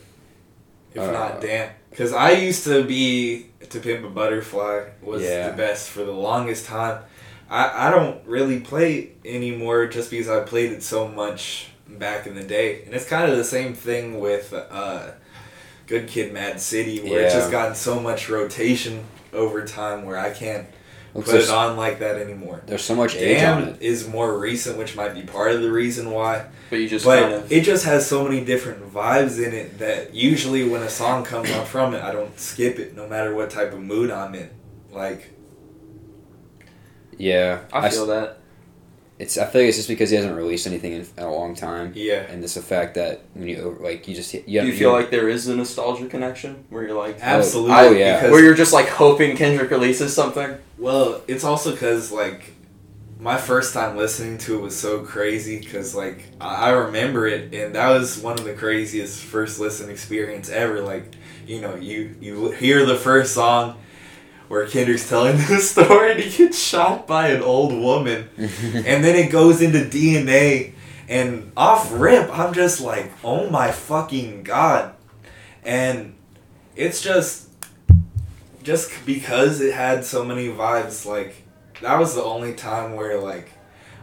[0.94, 5.50] If Uh, not damn because I used to be To Pimp a Butterfly was Yeah.
[5.50, 7.00] the best for the longest time.
[7.50, 12.36] I, I don't really play anymore just because I played it so much back in
[12.36, 15.12] the day, and it's kind of the same thing with uh,
[15.88, 19.04] Good Kid, Mad City, where it's just gotten so much rotation
[19.34, 20.68] over time where I can't
[21.14, 22.62] Looks put it on like that anymore.
[22.66, 23.82] there's so much age on it.
[23.82, 26.48] is more recent, which might be part of the reason why.
[26.70, 29.78] But you just But kind of it just has so many different vibes in it
[29.80, 33.34] that usually when a song comes on from it, I don't skip it no matter
[33.36, 34.50] what type of mood I'm in.
[34.92, 35.32] Like,
[37.18, 37.62] Yeah.
[37.74, 38.40] I feel that.
[39.18, 41.94] It's I feel like it's just because he hasn't released anything in a long time,
[41.96, 42.24] yeah.
[42.30, 44.74] and it's the fact that when you over- like you just you, Do you you
[44.78, 47.76] feel like there is a nostalgia connection where you're like, oh, Absolutely.
[47.76, 48.30] oh, yeah.
[48.30, 50.58] Where you're just like hoping Kendrick releases something?
[50.78, 52.52] well, it's also because, like,
[53.18, 57.54] my first time listening to it was so crazy because, like, I I remember it,
[57.54, 60.82] and that was one of the craziest first listen experience ever.
[60.82, 61.14] Like,
[61.48, 63.78] you know, you, you hear the first song
[64.48, 68.30] where Kendrick's telling the story and he gets shot by an old woman.
[68.38, 70.74] and then it goes into DNA,
[71.08, 74.96] and off rip, I'm just like, oh my fucking god.
[75.64, 76.16] And
[76.76, 77.50] it's just,
[78.64, 81.44] just because it had so many vibes, like,
[81.82, 83.50] that was the only time where, like,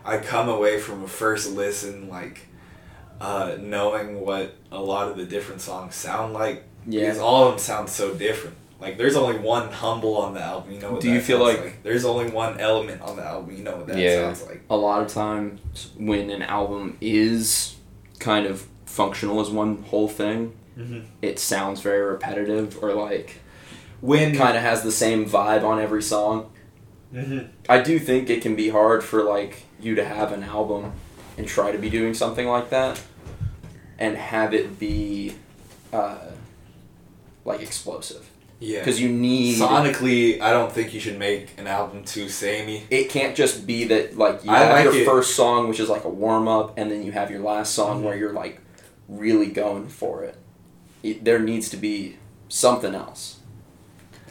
[0.04, 2.48] I come away from a first listen, like,
[3.20, 6.64] uh, knowing what a lot of the different songs sound like.
[7.02, 8.56] Because all of them sound so different.
[8.82, 11.60] Like, there's only one humble on the album, you know what Do you feel sounds
[11.60, 14.24] like- There's only one element on the album, you know what that Yeah.
[14.34, 14.60] sounds like.
[14.68, 15.60] A lot of times
[15.96, 17.76] when an album is
[18.18, 21.04] kind of functional as one whole thing, Mhm.
[21.22, 23.38] it sounds very repetitive or like
[24.00, 26.46] When kind of has the same vibe on every song.
[27.14, 27.50] Mhm.
[27.68, 30.92] I do think it can be hard for like you to have an album
[31.38, 33.00] and try to be doing something like that
[33.96, 35.34] and have it be
[35.92, 36.16] uh,
[37.44, 38.26] like explosive
[38.62, 42.84] yeah, because you need sonically, I don't think you should make an album too samey.
[42.90, 45.04] it can't just be that like you I have like your it.
[45.04, 48.00] first song which is like a warm up and then you have your last song
[48.00, 48.04] Mhm.
[48.04, 48.60] where you're like
[49.08, 50.36] really going for it.
[51.02, 52.16] it there needs to be
[52.48, 53.38] something else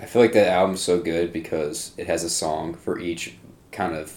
[0.01, 3.35] I feel like that album's so good because it has a song for each
[3.71, 4.11] kind of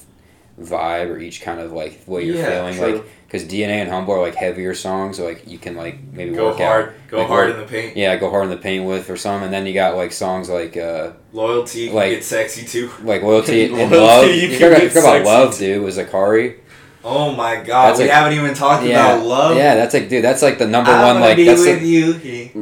[0.60, 2.74] vibe or each kind of like way you're Yeah, feeling.
[2.76, 2.92] true.
[2.98, 6.34] Like because DNA and Humble are like heavier songs, so like you can like maybe
[6.36, 6.92] Go work hard, out.
[7.08, 7.96] go like, hard work- in the paint.
[7.96, 10.48] Yeah, go hard in the paint with or something, and then you got like songs
[10.48, 12.90] like uh Loyalty Like- get sexy too.
[13.02, 14.26] like loyalty and love.
[14.26, 15.74] you You can forgot, get you about sexy love, too.
[15.74, 15.82] dude.
[15.84, 16.58] Was Akari.
[17.06, 19.56] Oh my god, That's we like- haven't even talked Yeah, about love.
[19.56, 20.22] yeah, that's like dude.
[20.24, 21.14] That's like the number I one.
[21.16, 22.12] wanna Like be that's with the, you.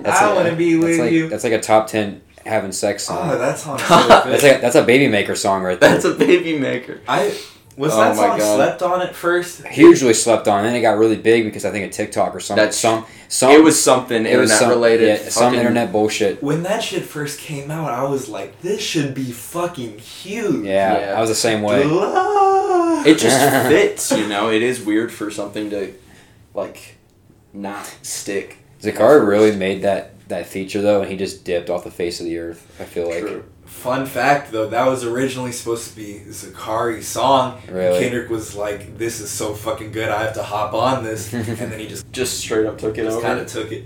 [0.02, 1.28] that's I like- want to be with like, you.
[1.28, 3.30] That's like a top ten having sex song.
[3.30, 4.52] Oh, that song's so that's good.
[4.52, 5.90] like that's a baby maker song right there.
[5.90, 7.32] that's a baby maker I
[7.76, 8.56] was Oh that song God.
[8.56, 9.66] slept on at first.
[9.66, 10.64] hugely slept on.
[10.64, 12.56] Then it got really big because I think of TikTok or something.
[12.62, 16.42] That's- some some it was something it was internet some, related Yeah, some internet bullshit.
[16.42, 20.66] When that shit first came out, I was like, this should be fucking huge.
[20.66, 21.14] Yeah, Yeah.
[21.16, 21.82] I was the same way.
[23.04, 25.92] It just fits you know it is weird for something to
[26.54, 26.96] like
[27.52, 28.58] not stick.
[28.80, 32.26] Zacari really made that that feature though, and he just dipped off the face of
[32.26, 32.66] the earth.
[32.80, 33.44] I feel like True.
[33.72, 37.60] Fun fact though, that was originally supposed to be Zacari's song.
[37.68, 37.98] Really?
[37.98, 41.44] Kendrick was like, "This is so fucking good, I have to hop on this," and
[41.44, 43.26] then he just Just straight up took it just over.
[43.26, 43.84] kind of took it.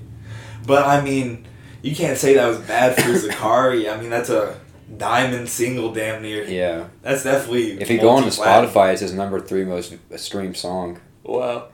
[0.66, 1.46] But I mean,
[1.80, 3.90] you can't say that was bad for Zacari.
[3.90, 4.60] I mean, that's a
[4.98, 6.44] diamond single, damn near.
[6.44, 6.88] yeah.
[7.00, 7.80] That's definitely.
[7.80, 8.28] If you go on to.
[8.28, 11.68] Spotify, it's his number three most streamed song, Wow.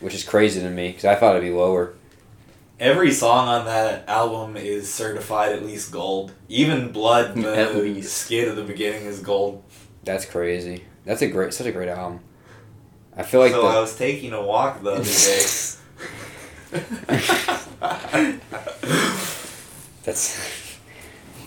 [0.00, 1.94] which is crazy to me because I thought it'd be lower.
[2.80, 6.32] Every song on that album is certified at least gold.
[6.48, 8.16] Even Blood, the At least.
[8.16, 9.64] skit at the beginning is gold.
[10.04, 10.84] That's crazy.
[11.04, 12.20] That's a great, such a great album.
[13.16, 15.40] I feel like so the, I was taking a walk the other day.
[20.04, 20.78] that's,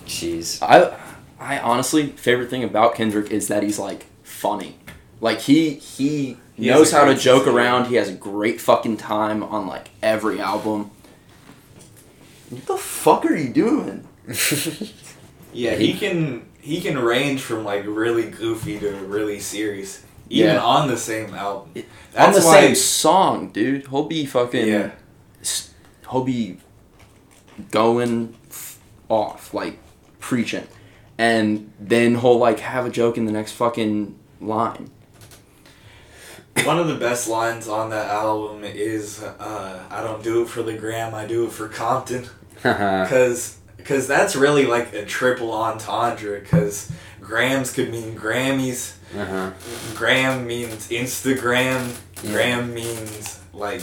[0.06, 0.58] jeez.
[0.62, 0.94] I
[1.40, 4.76] I honestly favorite thing about Kendrick is that he's like funny.
[5.20, 7.86] Like he he, He knows how to joke sense around.
[7.86, 10.90] He has a great fucking time on like every album.
[12.52, 14.06] What the fuck are you doing?
[15.54, 20.62] Yeah, he can he can range from like really goofy to really serious, even Yeah.
[20.62, 21.74] on the same album.
[22.14, 23.86] That's on the why, same song, dude.
[23.88, 24.66] He'll be fucking.
[24.66, 24.92] Yeah,
[26.10, 26.56] He'll be
[27.70, 28.34] going
[29.10, 29.78] off like
[30.20, 30.66] preaching,
[31.18, 34.90] and then he'll like have a joke in the next fucking line.
[36.64, 40.62] one of the best lines on that album is, uh, "I don't do it for
[40.62, 42.28] the gram, I do it for Compton,"
[42.62, 46.40] because because that's really like a triple entendre.
[46.40, 49.50] Because grams could mean Grammys, huh.
[49.94, 52.30] gram means Instagram, Yeah.
[52.32, 53.82] gram means like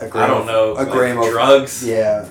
[0.00, 1.86] A I don't know, A like gram of drugs.
[1.86, 2.28] Yeah.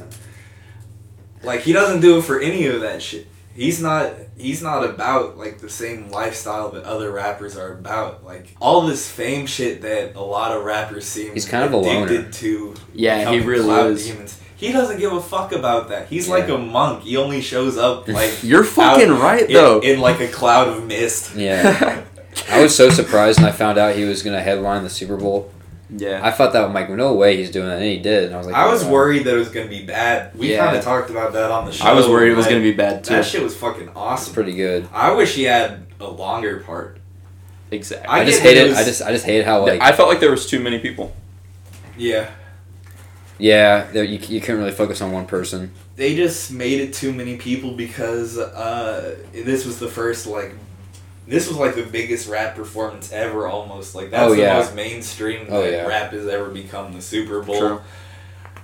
[1.43, 3.27] Like he doesn't do it for any of that shit.
[3.55, 8.23] He's not he's not about like the same lifestyle that other rappers are about.
[8.23, 11.77] Like all this fame shit that a lot of rappers seem He's kind of a
[11.79, 12.31] addicted loner.
[12.31, 12.75] to.
[12.93, 14.07] Yeah, he really cloud is.
[14.07, 14.39] Demons.
[14.59, 16.07] He doesn't give a fuck about that.
[16.09, 16.33] He's Yeah.
[16.35, 17.03] like a monk.
[17.03, 19.79] He only shows up like You're fucking out right in, though.
[19.79, 21.33] in like a cloud of mist.
[21.35, 22.03] Yeah.
[22.51, 25.51] I was so surprised when I found out he was gonna headline the Super Bowl.
[25.89, 26.19] yeah.
[26.23, 28.25] I thought that I'm like, no way he's doing that, and he did.
[28.25, 28.91] And I was like, I was wow.
[28.91, 30.35] worried that it was gonna be bad.
[30.35, 30.65] We Yeah.
[30.65, 31.85] kind of talked about that on the show.
[31.85, 33.13] I was worried it was gonna be bad too.
[33.15, 34.33] That shit was fucking It's awesome.
[34.33, 34.87] pretty good.
[34.93, 36.97] I wish he had a longer part.
[37.71, 38.07] exactly.
[38.09, 38.69] I I, just get that it hated.
[38.71, 40.79] was- I just I just hated how like I felt like there was too many
[40.79, 41.13] people.
[41.97, 42.29] Yeah.
[43.39, 45.71] Yeah, you you couldn't really focus on one person.
[45.95, 50.53] They just made it too many people because uh, this was the first like
[51.27, 53.95] this was like the biggest rap performance ever almost.
[53.95, 55.87] Like that's Oh, the most mainstream Oh, that yeah.
[55.87, 57.57] rap has ever become the Super Bowl.
[57.59, 57.81] True.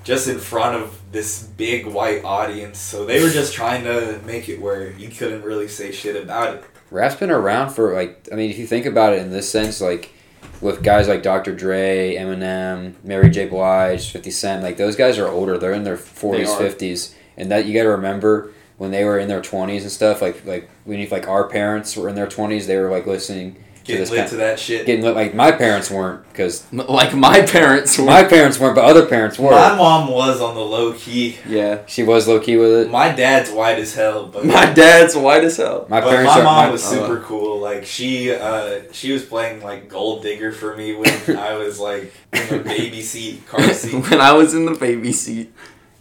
[0.04, 2.78] Just in front of this big white audience.
[2.78, 6.56] So they were just trying to make it where you couldn't really say shit about
[6.56, 6.64] it.
[6.92, 9.82] Rap's been around for like I mean, if you think about it in this sense,
[9.82, 10.12] like
[10.62, 11.56] with guys like Dr.
[11.56, 13.46] Dre, Eminem, Mary J.
[13.48, 15.58] Blige, Fifty Cent, like those guys are older.
[15.58, 19.28] They're in their forties, fifties, and that you got to remember when they were in
[19.28, 20.22] their twenties and stuff.
[20.22, 23.58] Like like when if like our parents were in their twenties, they were like listening
[23.86, 24.86] Getting lit to that shit.
[24.88, 25.16] getting lit.
[25.16, 28.06] Like my parents weren't because Like my parents were.
[28.06, 29.52] my parents weren't, but other parents were.
[29.52, 31.38] My mom was on the low key.
[31.48, 31.86] yeah.
[31.86, 32.90] she was low key with it.
[32.92, 35.86] My dad's white as hell, but My dad's white as hell.
[35.88, 37.60] My but parents my mom my- was super cool.
[37.60, 42.12] Like she, uh, she was playing like gold digger for me when I was like
[42.34, 44.10] in the baby seat, car seat.
[44.10, 45.54] when I was in the baby seat.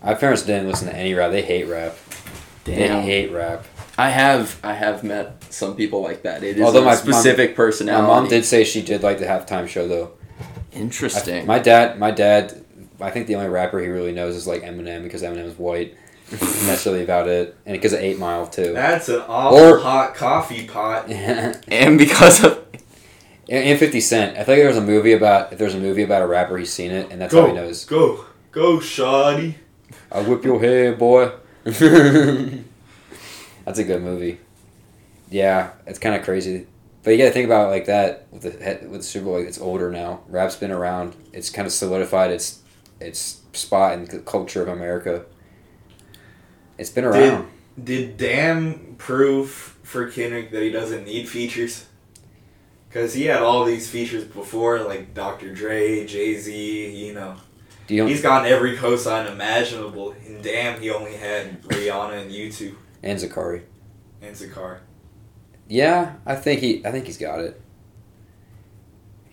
[0.03, 1.33] my parents didn't listen to any rap.
[1.33, 1.97] They hate rap.
[2.65, 3.67] They hate rap.
[3.99, 6.43] I have I have met some people like that.
[6.43, 8.07] It is Although a my- specific My personality.
[8.07, 10.13] mom did say she did like the halftime show though.
[10.41, 11.47] I- Interesting.
[11.47, 12.65] my dad, my dad,
[13.01, 15.95] I think the only rapper he really knows is like Eminem because Eminem's white.
[16.31, 17.55] and that's really about it.
[17.67, 18.73] And because of Eight Mile too.
[18.73, 21.11] That's an awful Or- hot coffee pot.
[21.11, 22.61] and and because of
[23.49, 24.33] and Fifty Cent.
[24.39, 26.91] I think there's a movie about if there's a movie about a rapper, he's seen
[26.91, 27.85] it, and that's how he knows.
[27.85, 29.57] go, go, shoddy.
[30.11, 31.31] I whip your hair, boy.
[31.65, 31.79] that's
[33.79, 34.41] a good movie.
[35.35, 36.69] Yeah, it's kind of crazy,
[37.03, 38.51] but you got to think about it like that with the
[38.89, 39.39] with the Super Bowl.
[39.41, 40.21] Like, it's older now.
[40.29, 41.17] Rap's been around.
[41.33, 42.63] It's kind of solidified its
[43.01, 45.25] its spot in the culture of America.
[46.79, 47.49] It's been around.
[47.83, 49.51] Did Damn prove
[49.83, 51.87] for Kendrick that he doesn't need features?
[52.89, 55.53] Because he had all these features before, like Dr.
[55.53, 57.35] Dre, Jay Z, you know.
[57.89, 60.13] You He's gotten every cosign imaginable.
[60.13, 63.63] And damn, he only had Rihanna and U2 and Zacari?
[64.23, 64.79] and Zakar.
[65.69, 66.85] Yeah, I think he.
[66.85, 67.61] I think he's got it.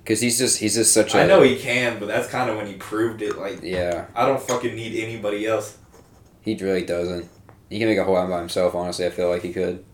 [0.06, 1.20] Cause he's just he's just such a.
[1.22, 3.38] I know he can, but that's kind of when he proved it.
[3.38, 5.78] Like, Yeah, I don't fucking need anybody else.
[6.42, 7.30] he really doesn't.
[7.70, 8.74] He can make a whole album by himself.
[8.76, 9.86] Honestly, I feel like he could.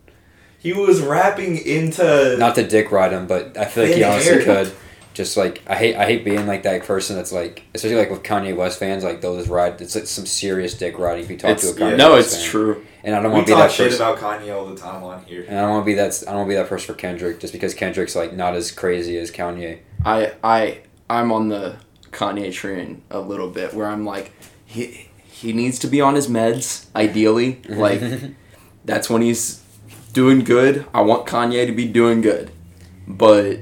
[0.60, 2.38] He was rapping into.
[2.40, 4.44] Not to dick ride him, but I feel like he honestly air.
[4.44, 4.72] could.
[5.18, 8.24] Just like I hate I hate being like that person that's like especially like with
[8.24, 11.38] Kanye West fans like they'll just ride it's like some serious dick riding if you
[11.38, 12.52] talk It's, to a Kanye no, West it's fan.
[12.52, 12.86] true.
[13.04, 15.04] and I don't want to be talk that shit person about Kanye all the time
[15.04, 15.44] on here.
[15.48, 17.00] and I don't want to be that I don't want to be that person for
[17.00, 21.78] Kendrick just because Kendrick's like not as crazy as Kanye I I I'm on the
[22.12, 24.32] Kanye train a little bit where I'm like
[24.66, 28.02] he he needs to be on his meds ideally like
[28.86, 29.62] that's when he's
[30.14, 30.86] doing good.
[30.94, 32.50] I want Kanye to be doing good,
[33.08, 33.60] but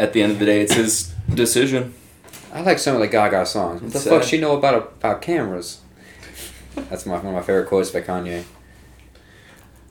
[0.00, 1.94] at the end of the day, it's his decision.
[2.52, 4.74] I like some of the Gaga songs what the It's fuck uh, she know about
[4.98, 5.80] about cameras
[6.74, 8.42] that's my one of my favorite quotes by Kanye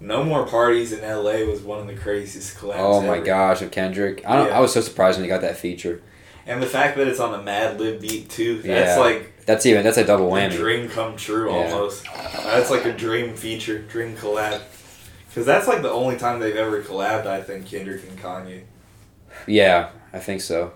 [0.02, 2.76] No More Parties in LA was one of the craziest collabs.
[2.80, 3.26] oh my ever.
[3.26, 4.58] gosh of Kendrick I don't Yeah.
[4.58, 6.02] I was so surprised when he got that feature
[6.46, 8.98] And the fact that it's on a Madlib beat too, that's Yeah.
[8.98, 11.72] like that's even that's a double a whammy dream come true Yeah.
[11.72, 12.06] almost.
[12.44, 14.60] That's like a dream feature, dream collab.
[15.30, 18.62] Because that's like the only time they've ever collabed, I think, Kendrick and Kanye.
[19.48, 20.74] Yeah, I think so.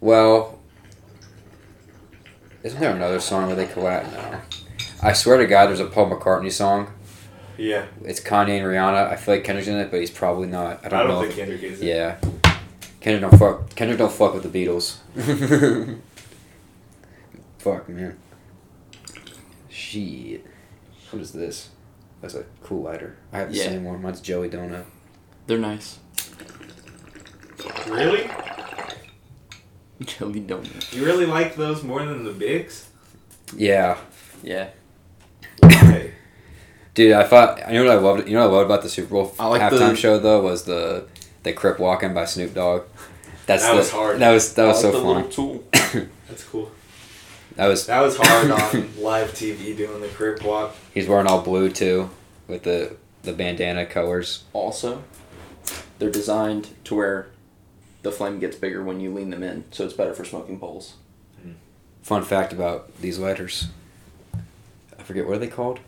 [0.00, 0.58] Well,
[2.62, 4.10] isn't there another song where they collab?
[4.12, 4.40] No.
[5.02, 6.92] I swear to God, there's a Paul McCartney song.
[7.56, 9.08] Yeah, It's Kanye and Rihanna.
[9.10, 10.80] I feel like Kendrick's in it, but he's probably not.
[10.84, 11.20] I I don't, don't, know.
[11.22, 11.82] think if- Kendrick is.
[11.82, 12.18] yeah.
[13.00, 13.74] Kendrick don't fuck.
[13.74, 14.98] Kendrick don't fuck with the Beatles.
[17.58, 18.16] fuck man.
[19.68, 20.44] Shit.
[21.10, 21.70] What is this?
[22.20, 23.16] That's a cool lighter.
[23.32, 23.64] I have the Yeah.
[23.64, 24.02] same one.
[24.02, 24.84] Mine's Joey Donut.
[25.46, 25.98] They're nice.
[27.88, 28.30] Really?
[30.04, 30.94] Joey Donut.
[30.94, 32.88] You really like those more than the bigs?
[33.56, 33.98] Yeah.
[34.42, 34.68] Yeah.
[35.64, 36.12] Okay.
[36.94, 38.28] Dude, I thought you know what I loved.
[38.28, 40.40] You know what I loved about the Super Bowl I like halftime the- show though
[40.42, 41.06] was the
[41.42, 42.82] the Crip walking by Snoop Dogg.
[43.46, 44.18] That's That the, was hard.
[44.20, 45.30] That was that was I so like the fun.
[45.30, 45.64] tool.
[46.28, 46.70] That's cool.
[47.56, 50.74] That was That was hard on live TV doing the crip walk.
[50.94, 52.10] he's wearing all blue too,
[52.46, 54.44] with the the bandana colors.
[54.52, 55.02] Also,
[55.98, 57.28] they're designed to where
[58.02, 60.94] the flame gets bigger when you lean them in, so it's better for smoking poles.
[61.42, 61.52] Hmm.
[62.02, 63.68] Fun fact about these lighters.
[64.98, 65.80] I forget what are they called.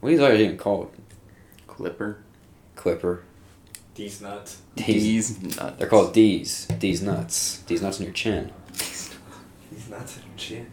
[0.00, 0.92] What are these lighters even called?
[1.66, 2.18] Clipper.
[2.74, 3.22] Clipper.
[3.94, 4.60] These nuts.
[4.74, 5.38] D's.
[5.38, 5.78] D's nuts.
[5.78, 6.66] They're called D's.
[6.78, 7.62] D's nuts.
[7.66, 8.52] D's nuts in your chin.
[8.72, 10.70] These nuts in your chin.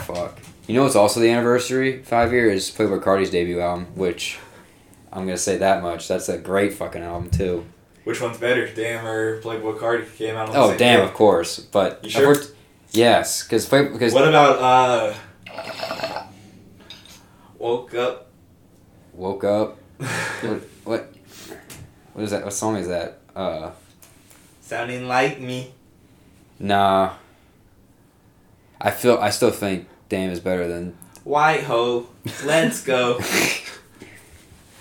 [0.00, 0.38] Fuck.
[0.66, 2.02] You know what's also the anniversary?
[2.02, 4.38] Five years, Playboi Carti's debut album, which
[5.12, 6.08] I'm gonna say that much.
[6.08, 7.66] That's a great fucking album too.
[8.06, 11.04] Which one's better, Damn or Playboi Carti came out on the Oh same damn, day?
[11.06, 11.58] of course.
[11.58, 12.28] But You sure?
[12.28, 12.52] worked-
[12.92, 16.24] yes, because because What about uh?
[17.58, 18.28] Woke up.
[19.12, 19.78] woke up.
[20.40, 21.14] What, what
[22.12, 22.44] what is that?
[22.44, 23.18] What song is that?
[23.34, 23.72] Uh,
[24.60, 25.72] Sounding like me.
[26.60, 27.14] nah.
[28.80, 30.94] I feel I still think Damn is better than.
[31.24, 32.06] White hoe.
[32.44, 33.18] Let's go.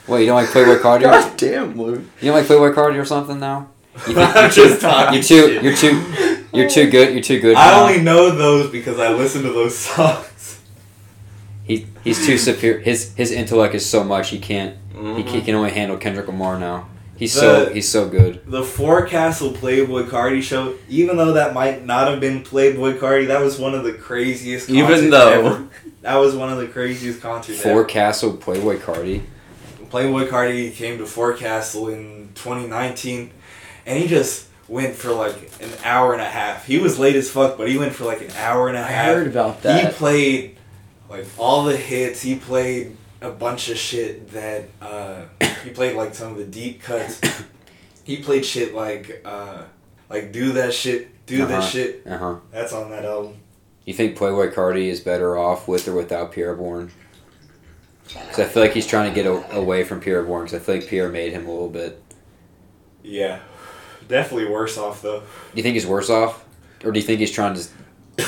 [0.07, 1.01] Wait, you don't like Playboi Carti?
[1.03, 2.01] God damn, Luke.
[2.21, 3.69] You don't like Playboi Carti or something now?
[4.07, 5.63] You think I'm you're just too, talking you're too, shit.
[5.63, 7.13] you're too, you're too good.
[7.13, 7.55] You're too good.
[7.55, 7.81] I now.
[7.87, 10.59] only know those because I listen to those songs.
[11.63, 12.79] He he's too superior.
[12.79, 14.75] His his intellect is so much he can't.
[14.91, 15.15] He, Mhm.
[15.25, 16.87] can, he can only handle Kendrick Lamar now.
[17.17, 18.41] He's The- so he's so good.
[18.45, 23.41] The Forecastle Playboi Carti show, even though that might not have been Playboi Carti, that
[23.41, 24.69] was one of the craziest.
[24.69, 25.63] Even though- ever.
[26.01, 27.65] that was one of the craziest concerts.
[27.65, 27.73] ever.
[27.75, 29.21] Forecastle Playboi Carti.
[29.95, 33.31] Playboi Carti came to Forecastle in 2019,
[33.85, 36.65] and he just went for like an hour and a half.
[36.65, 38.87] He was late as fuck, but he went for like an hour and a I
[38.91, 39.09] half.
[39.09, 39.85] I heard about that.
[39.85, 40.57] He played
[41.09, 42.21] like all the hits.
[42.21, 45.21] He played a bunch of shit that uh,
[45.63, 47.21] he played like some of the deep cuts.
[48.03, 49.63] He played shit like uh,
[50.11, 51.55] like do that shit, do Uh-huh.
[51.55, 52.03] this shit.
[52.05, 52.35] Uh huh.
[52.51, 53.37] That's on that album.
[53.85, 56.91] You think Playboi Carti is better off with or without Pi'erre Bourne?
[58.07, 60.45] Because I feel like he's trying to get a- away from Pi'erre Bourne.
[60.45, 62.01] Because I feel like Pierre made him a little bit.
[63.03, 63.39] Yeah,
[64.07, 65.19] definitely worse off though.
[65.19, 66.43] Do you think he's worse off,
[66.83, 67.67] or do you think he's trying to?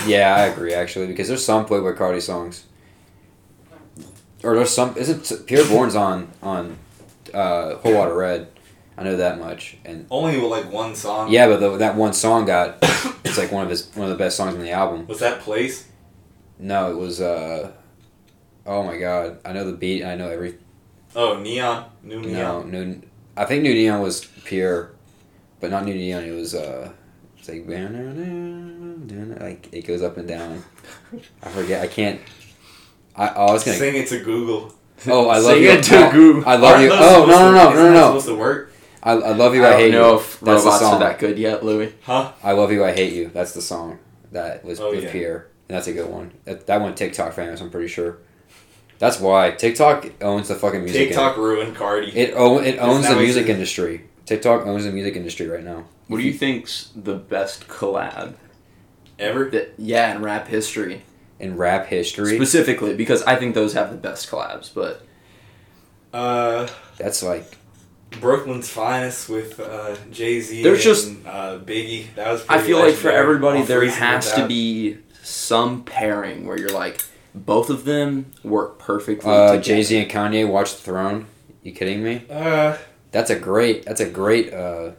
[0.06, 2.66] Yeah, I agree actually because there's some Playboi Carti songs.
[4.44, 6.78] Or there's some isn't Pi'erre Bourne's on on
[7.34, 8.50] uh, Whole Lotta Red.
[9.00, 11.32] I know that much, and Only with like one song.
[11.32, 12.78] yeah, but the, that one song got
[13.24, 15.08] it's like one of his one of the best songs on the album.
[15.08, 15.88] Was that place?
[16.60, 17.72] No, it was uh,
[18.68, 20.58] oh my god, I know the beat, I know every
[21.16, 21.86] Oh, Neon.
[22.04, 22.34] New Neon.
[22.72, 22.90] no Neon.
[23.00, 23.02] new,
[23.36, 24.92] I think New Neon was Pierre,
[25.60, 26.24] but not New Neon.
[26.24, 26.92] It was uh,
[27.38, 27.66] it's like
[29.42, 30.64] like it goes up and down.
[31.44, 31.82] I forget.
[31.82, 32.20] I can't.
[33.16, 33.78] I, oh, I was gonna.
[33.78, 34.74] Sing it to Google.
[35.06, 35.70] Oh, I love Sing you.
[35.70, 36.50] it to oh, Google.
[36.50, 36.90] I love you.
[36.92, 38.08] Oh no no no no no.
[38.08, 38.72] Supposed to work,
[39.04, 39.64] I, I love you.
[39.64, 40.18] I I, don't hate know you.
[40.18, 41.00] if That's the robots are song.
[41.02, 41.94] that good yet, Louis.
[42.02, 42.32] huh?
[42.42, 42.84] I love you.
[42.84, 43.30] I hate you.
[43.32, 44.00] That's the song.
[44.32, 45.12] That was Oh, with yeah.
[45.12, 45.48] Pierre.
[45.70, 46.32] And that's a good one.
[46.46, 47.62] That, that one TikTok famous.
[47.62, 48.18] I'm pretty sure.
[49.00, 51.10] That's why TikTok owns the fucking music.
[51.10, 52.14] TikTok ruined Carti.
[52.16, 54.06] It own, it owns the music a- industry.
[54.26, 55.86] TikTok owns the music industry right now.
[56.08, 58.36] What do you think's the best collab?
[59.20, 59.50] Ever?
[59.50, 61.04] That, yeah, in rap history.
[61.40, 65.04] In rap history, Specifically, because I think those have the best collabs, but
[66.14, 66.68] Uh,
[66.98, 67.46] that's like
[68.20, 70.64] Brooklyn's Finest with uh, Jay Z.
[70.64, 72.08] There's and, just- uh, Biggie.
[72.16, 72.42] That was.
[72.44, 73.18] I pretty feel like for legendary.
[73.22, 77.04] everybody Off there has to be some pairing where you're like
[77.46, 79.58] both of them work perfectly uh.
[79.58, 81.28] Jay Z and Kanye Watch the Throne.
[81.64, 82.24] You kidding me?
[82.30, 82.78] Uh,
[83.12, 83.86] That's a great.
[83.86, 84.92] That's a great uh,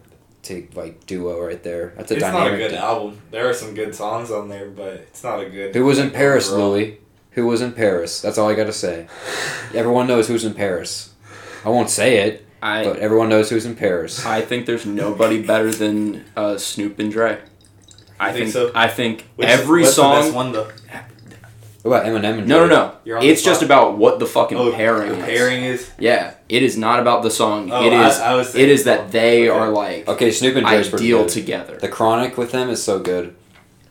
[0.43, 1.93] to like duo right there.
[1.97, 3.21] That's a dynamic it's not a good du- album.
[3.31, 5.75] There are some good songs on there, but it's not a good.
[5.75, 6.71] Who was in Paris, overall.
[6.71, 6.99] Louis?
[7.31, 8.21] Who was in Paris?
[8.21, 9.07] That's all I gotta say.
[9.73, 11.13] Everyone knows who's in Paris.
[11.65, 14.25] I won't say it, I but everyone knows who's in Paris.
[14.25, 17.39] I think there's nobody better than uh, Snoop and Dre.
[18.19, 18.71] I You think think so?
[18.75, 20.21] I think Which is- every what's the song.
[20.21, 20.69] best one though.
[21.83, 22.91] What about Eminem and no, no, no.
[23.05, 25.11] You're on It's just about what the fucking Oh, pairing.
[25.13, 25.23] the is.
[25.25, 25.89] pairing is.
[25.97, 27.71] Yeah, it is not about the song.
[27.71, 29.57] Oh, it I- I was it thinking- is that they okay.
[29.57, 31.77] are like Okay, Snoop and Dre's pretty ideal together.
[31.79, 33.33] The Chronic with them is so good.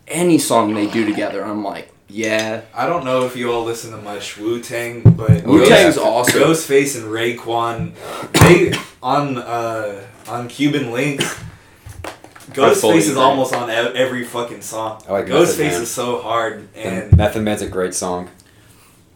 [0.07, 2.63] Any song they do together, I'm like, yeah.
[2.75, 5.99] I don't know if you all listen to much Wu Tang, but Wu Ghost- Tang's
[5.99, 6.43] awesome.
[6.43, 7.93] Ghostface and Raekwon,
[8.33, 8.73] they
[9.03, 11.39] on uh, on Cuban Links.
[12.59, 13.23] Fully Ghostface is agree.
[13.23, 15.03] almost on every fucking song.
[15.09, 18.31] I like Ghostface is so hard And and Method Man's a great song.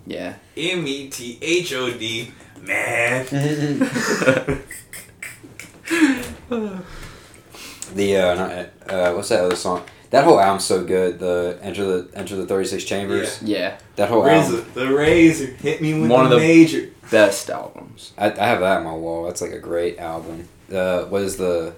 [0.06, 0.34] Yeah.
[0.56, 3.26] M E T H O D man.
[7.94, 8.50] The uh, not,
[8.88, 9.84] uh, what's that other song?
[10.10, 11.18] That whole album's so good.
[11.18, 13.42] The Enter the Enter the Thirty Six Chambers.
[13.42, 13.76] yeah.
[13.96, 14.70] That whole Razor, album.
[14.74, 16.88] the razor hit me with One the, of the- major.
[17.10, 18.12] Best albums.
[18.16, 19.24] I, I have that on my wall.
[19.26, 20.48] That's like a great album.
[20.72, 21.74] Uh, what is the?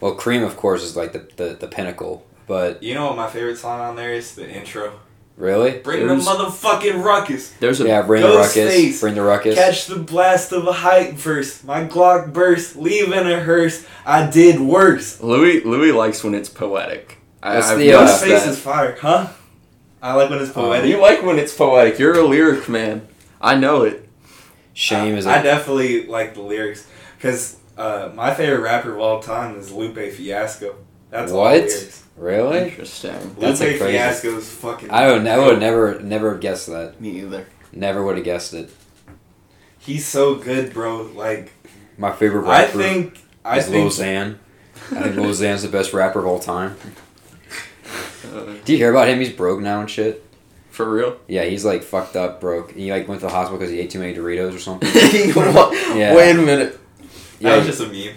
[0.00, 2.26] Well, Cream of course is like the, the, the pinnacle.
[2.46, 4.34] But You know what my favorite song on there is?
[4.34, 5.00] The intro.
[5.36, 7.50] really, Bring the motherfucking ruckus.
[7.54, 8.56] There's a yeah, bring the ruckus.
[8.56, 9.00] Ghostface.
[9.00, 9.54] Bring the ruckus.
[9.56, 11.64] Catch the blast of a hype verse.
[11.64, 13.86] My Glock burst, leaving a hearse.
[14.04, 15.20] I did worse.
[15.22, 15.64] Louis.
[15.64, 17.18] Louis likes when it's poetic.
[17.42, 18.48] I, That's I've the, uh, noticed Ghostface that.
[18.48, 19.28] is fire, huh?
[20.02, 20.88] I like when it's poetic.
[20.90, 21.98] You like when it's poetic.
[21.98, 23.06] You're a lyric man.
[23.40, 24.08] I know it.
[24.72, 26.86] Shame is I a, definitely like the lyrics
[27.16, 30.76] because uh, my favorite rapper of all time is Lupe Fiasco.
[31.10, 31.52] That's What?
[31.62, 32.04] lyrics.
[32.16, 32.58] really.
[32.70, 33.12] Interesting.
[33.38, 34.90] That's Lupe a crazy- Fiasco is fucking.
[34.90, 37.00] I would I would never never guess that.
[37.00, 37.46] Me either.
[37.72, 38.70] Never would have guessed it.
[39.78, 41.02] He's so good, bro.
[41.02, 41.52] Like
[41.96, 43.18] My favorite I rapper think.
[43.44, 44.36] I is Lil think.
[44.90, 44.96] Xan.
[44.98, 46.76] I think Lil Xan's the best rapper of all time.
[48.64, 49.18] Do you hear about him?
[49.20, 50.24] He's broke now and shit.
[50.70, 51.18] for real.
[51.28, 52.72] Yeah, he's like fucked up, broke.
[52.72, 54.88] He like went to the hospital because he ate too many Doritos or something.
[55.96, 56.14] Yeah.
[56.14, 56.78] Wait a minute.
[57.40, 58.14] That Yeah, was just a meme.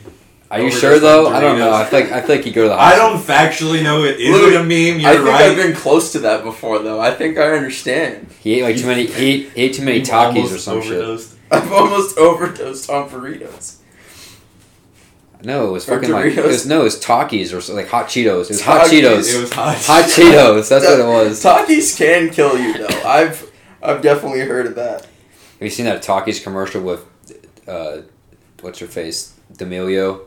[0.51, 1.27] are you sure on though?
[1.27, 1.73] I don't know.
[1.73, 4.53] I think I think he go to the I don't factually know it is Look,
[4.53, 4.99] a meme.
[4.99, 5.41] You're I think right.
[5.51, 6.99] I've been close to that before, though.
[6.99, 8.27] I think I understand.
[8.39, 9.05] He ate like too many.
[9.07, 10.91] He ate, he ate too many Takis or almost some shit.
[10.93, 11.35] overdosed.
[11.51, 13.75] I've almost overdosed on burritos.
[15.41, 17.87] No, it was Or fucking like it was no, it was Takis or so- like
[17.87, 18.43] hot Cheetos.
[18.45, 19.33] It was hot Cheetos.
[19.35, 19.77] It was hot.
[19.77, 20.67] Hot Cheetos.
[20.69, 21.41] That's what it was.
[21.43, 23.01] Have Takis can kill you, though.
[23.07, 23.49] I've
[23.81, 25.01] I've definitely heard of that.
[25.03, 27.05] Have you seen that Takis commercial with,
[27.67, 28.01] uh,
[28.61, 30.21] what's her face, D'Amelio?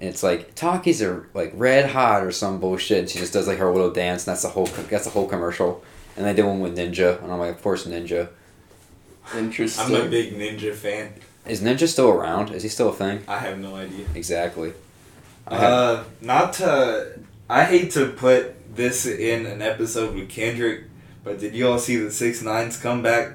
[0.00, 2.98] And it's like Takis are like red hot or some bullshit.
[3.00, 4.26] And she just does like her little dance.
[4.26, 4.66] And that's the whole.
[4.66, 5.82] That's the whole commercial.
[6.16, 8.28] And they did one with Ninja, and I'm like, of course Ninja.
[9.36, 9.94] Interesting.
[9.96, 11.12] I'm a big Ninja fan.
[11.46, 12.50] Is Ninja still around?
[12.50, 13.22] Is he still a thing?
[13.28, 14.06] I have no idea.
[14.14, 14.72] Exactly.
[15.50, 17.18] Have- Uh, not to.
[17.48, 20.84] I hate to put this in an episode with Kendrick,
[21.24, 23.34] but did you all see the Six Nines comeback?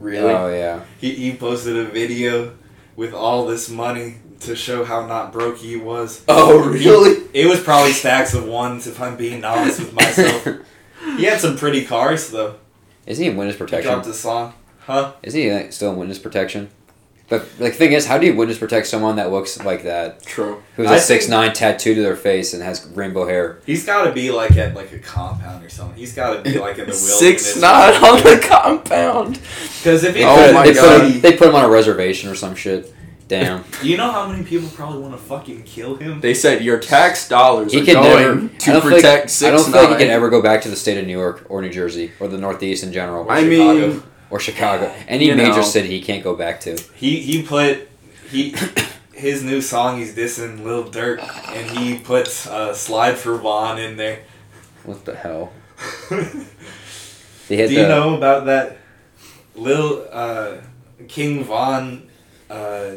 [0.00, 0.32] really?
[0.32, 0.80] Oh yeah.
[1.00, 2.54] He he posted a video
[2.98, 6.24] with all this money to show how not broke he was.
[6.26, 7.22] oh, really?
[7.32, 10.44] It was probably stacks of ones if I'm being honest with myself.
[11.16, 12.56] he had some pretty cars though.
[13.06, 13.92] Is he in witness He protection?
[13.92, 15.12] dropped a song, huh?
[15.22, 16.70] Is he like, still in witness protection?
[17.28, 20.22] But like, the thing is, how do you witness protect someone that looks like that,
[20.24, 20.62] True.
[20.76, 23.58] who's I a think- six nine tattoo to their face and has rainbow hair?
[23.66, 25.96] He's got to be like at like a compound or something.
[25.98, 27.18] He's got to be like in the wilderness.
[27.18, 29.34] Six nine on the compound.
[29.78, 31.00] Because if he Oh They put- my they God.
[31.02, 32.94] Put him, they put him on a reservation or some shit.
[33.28, 33.62] Damn.
[33.82, 36.22] you know how many people probably want to fucking kill him?
[36.22, 38.58] They said your tax dollars He are can going never.
[38.58, 39.80] To protect think, six I don't nine.
[39.88, 42.12] think he can ever go back to the state of New York or New Jersey
[42.20, 43.88] or the Northeast in general Or I Chicago.
[43.88, 44.92] mean, or Chicago.
[45.06, 45.62] Any You major know.
[45.62, 46.76] city he can't go back to.
[46.94, 47.88] He he put
[48.30, 48.54] he
[49.12, 51.18] his new song he's dissing Lil Durk
[51.54, 54.20] and he puts uh, Slide for Von in there.
[54.84, 55.52] What the hell?
[56.10, 58.76] Do had you know about that?
[59.54, 60.56] Lil uh,
[61.08, 62.08] King Von
[62.50, 62.92] uh,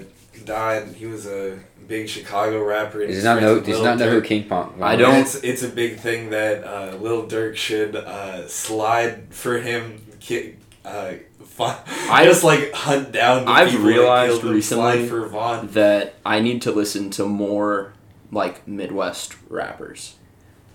[0.45, 0.89] died.
[0.89, 3.05] He was a big Chicago rapper.
[3.05, 3.59] Does he's not know?
[3.59, 4.77] Does not know who King Pong?
[4.81, 9.57] I don't- It's, it's a big thing that uh, Lil Durk should uh, slide for
[9.59, 10.01] him.
[10.19, 10.55] Ki-
[10.85, 11.75] uh, Von.
[12.09, 13.45] I- just like hunt down.
[13.45, 15.67] The I've realized recently for Von.
[15.69, 17.93] that I need to listen to more
[18.31, 20.15] like Midwest rappers.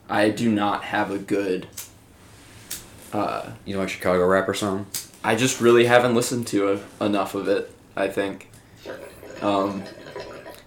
[0.08, 1.66] I do not have a good.
[3.12, 4.86] Uh, You know, like Chicago rapper song.
[5.24, 7.72] I just really haven't listened to a, enough of it.
[7.96, 8.50] I think.
[9.42, 9.82] Um,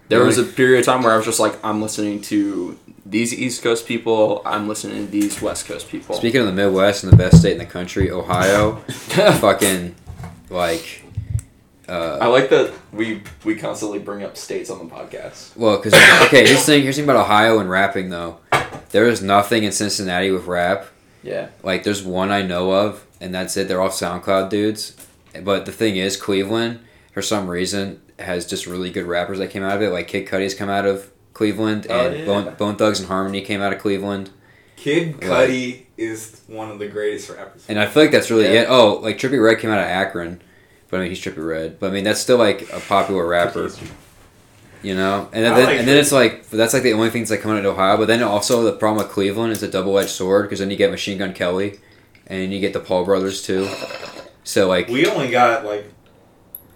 [0.10, 2.78] there was a period of time where I was just like, I'm listening to
[3.10, 4.42] these East Coast people.
[4.46, 6.16] I'm listening to these West Coast people.
[6.16, 8.76] Speaking of the Midwest and the best state in the country, Ohio,
[9.40, 9.96] fucking
[10.50, 11.04] like.
[11.88, 15.58] I Uh, like that we we constantly bring up states on the podcast.
[15.58, 15.94] well, because
[16.28, 16.84] okay, here's the thing.
[16.84, 18.38] Here's the thing about Ohio and rapping though.
[18.92, 20.86] There is nothing in Cincinnati with rap.
[21.24, 21.48] Yeah.
[21.64, 23.68] Like there's one I know of, and that's it.
[23.68, 24.96] They're all SoundCloud dudes.
[25.44, 26.80] But the thing is, Cleveland,
[27.12, 29.90] for some reason, has just really good rappers that came out of it.
[29.90, 32.26] Like Kid Cudi's come out of Cleveland, Oh, and yeah.
[32.26, 34.30] Bone, Bone Thugs and Harmony came out of Cleveland.
[34.76, 37.64] Kid Like- Cudi is one of the greatest rappers.
[37.70, 38.64] And I feel like that's really Yeah.
[38.64, 38.68] it.
[38.70, 40.42] Oh, like Trippie Redd came out of Akron,
[40.90, 41.80] but I mean he's Trippie Redd.
[41.80, 43.72] But I mean that's still like a popular rapper,
[44.84, 45.30] you know.
[45.32, 47.52] And then, I like and then it's like that's like the only things that come
[47.52, 47.96] out of Ohio.
[47.96, 50.76] But then also the problem with Cleveland is a double edged sword because then you
[50.76, 51.80] get Machine Gun Kelly,
[52.28, 53.66] and you get the Paul brothers too.
[54.44, 55.86] So like We only got like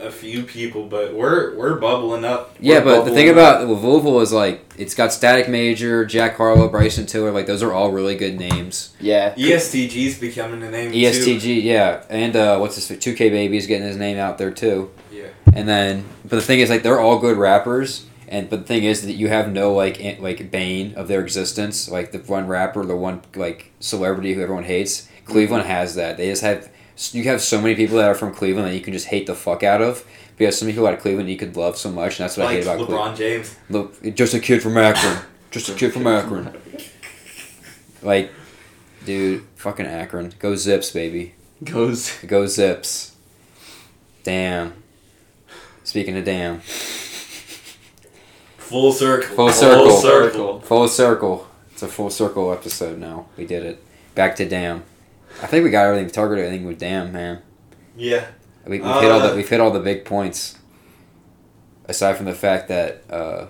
[0.04, 2.56] a few people, but we're we're bubbling up.
[2.60, 3.34] yeah, We're but the thing up.
[3.34, 7.32] about well, Louisville is like it's got Static Major, Jack Harlow, Bryson Tiller.
[7.32, 8.94] Like those are all really good names.
[9.00, 9.34] yeah.
[9.38, 10.98] E EST Gee's becoming a name too.
[11.00, 12.98] EST Gee, yeah, and uh, what's this?
[13.00, 14.92] Two K Baby's getting his name out there too.
[15.12, 15.28] Yeah.
[15.54, 18.06] And then, but the thing is, like, they're all good rappers.
[18.28, 21.22] And but the thing is that you have no like in, like bane of their
[21.22, 21.88] existence.
[21.90, 25.08] Like the one rapper, the one like celebrity who everyone hates.
[25.26, 26.18] Cleveland has that.
[26.18, 26.70] They just have
[27.12, 29.36] you have so many people that are from Cleveland that you can just hate the
[29.36, 30.06] fuck out of.
[30.32, 32.26] But you have so many people out of Cleveland you could love so much, and
[32.26, 33.16] that's what I hate about Cleveland.
[33.16, 33.56] LeBron James.
[33.70, 35.18] Look, just a kid from Akron.
[35.52, 36.52] Just a kid from Akron.
[38.02, 38.32] Like,
[39.06, 40.34] dude, fucking Akron.
[40.40, 41.36] Go Zips, baby.
[41.64, 42.12] Goes.
[42.26, 43.16] Go Zips.
[44.24, 44.74] Damn.
[45.84, 46.62] Speaking of damn.
[48.58, 49.36] Full circle.
[49.36, 49.90] Full circle.
[49.90, 50.62] Full circle.
[50.62, 51.48] Full circle.
[51.72, 53.28] It's a full circle episode now.
[53.38, 53.84] We did it.
[54.16, 54.84] Back to damn.
[55.42, 56.46] I think we got everything targeted.
[56.46, 57.42] everything with damn, man.
[57.98, 58.28] Yeah.
[58.66, 60.58] We, we've hit all the Uh, we've hit all the big points.
[61.86, 63.48] Aside from the fact that, uh,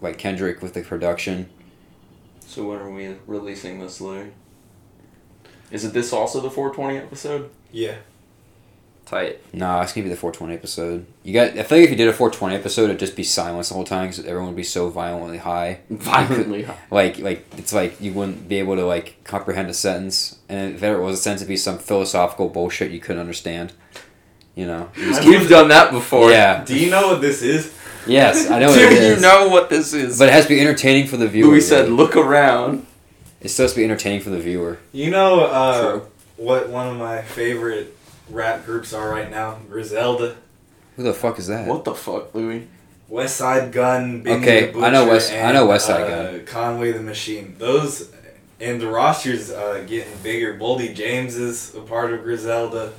[0.00, 1.48] like Kendrick with the production.
[2.40, 4.32] So when are we releasing this, Louis?
[5.70, 7.50] Is it this also the 420 episode?
[7.70, 7.96] Yeah.
[9.08, 9.40] Tight.
[9.54, 11.06] Nah, it's gonna be the 420 episode.
[11.22, 11.56] You got.
[11.58, 13.84] I feel like if you did a 420 episode, it'd just be silence the whole
[13.84, 15.80] time because everyone would be so violently high.
[15.90, 16.62] Violently.
[16.64, 16.76] high.
[16.90, 20.80] Like, like it's like you wouldn't be able to like comprehend a sentence, and if
[20.80, 23.72] there was a sentence, it'd be some philosophical bullshit you couldn't understand.
[24.54, 24.90] You know.
[24.96, 26.30] You just- You've done that before.
[26.30, 26.62] yeah.
[26.64, 27.72] Do you know what this is?
[28.06, 29.22] Yes, I know what Do it you is.
[29.22, 30.18] know what this is?
[30.18, 31.50] But it has to be entertaining for the viewer.
[31.50, 31.96] We said, really.
[31.96, 32.86] "Look around."
[33.40, 34.78] It's supposed to be entertaining for the viewer.
[34.92, 36.00] You know uh,
[36.36, 37.94] what one of my favorite
[38.30, 39.58] rap groups are right now?
[39.68, 40.36] Griselda,
[40.96, 41.66] Who the fuck is that?
[41.66, 42.66] What the fuck, Louis?
[43.10, 46.92] Westside Gunn, Benny Okay, the I know Butcher, West- I know West Side uh, Conway
[46.92, 47.54] the Machine.
[47.58, 48.10] Those
[48.60, 50.58] and the roster's uh, getting bigger.
[50.58, 52.92] Boldy James is a part of Griselda.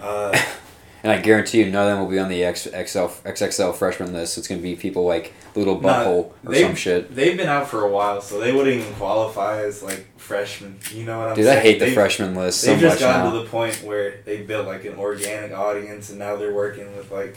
[0.00, 0.38] Uh,
[1.02, 4.12] And I guarantee you, none of them will be on the X, XL, XXL freshman
[4.12, 4.36] list.
[4.36, 7.14] It's gonna be people like Little No, Butthole or they- some shit.
[7.14, 10.78] they've been out for a while, so they wouldn't even qualify as like freshmen.
[10.92, 11.56] You know what I'm Dude, saying?
[11.56, 13.38] Dude, I hate the They've- freshman list so They've just much gotten now.
[13.38, 17.12] to the point where they built like an organic audience, and now they're working with
[17.12, 17.36] like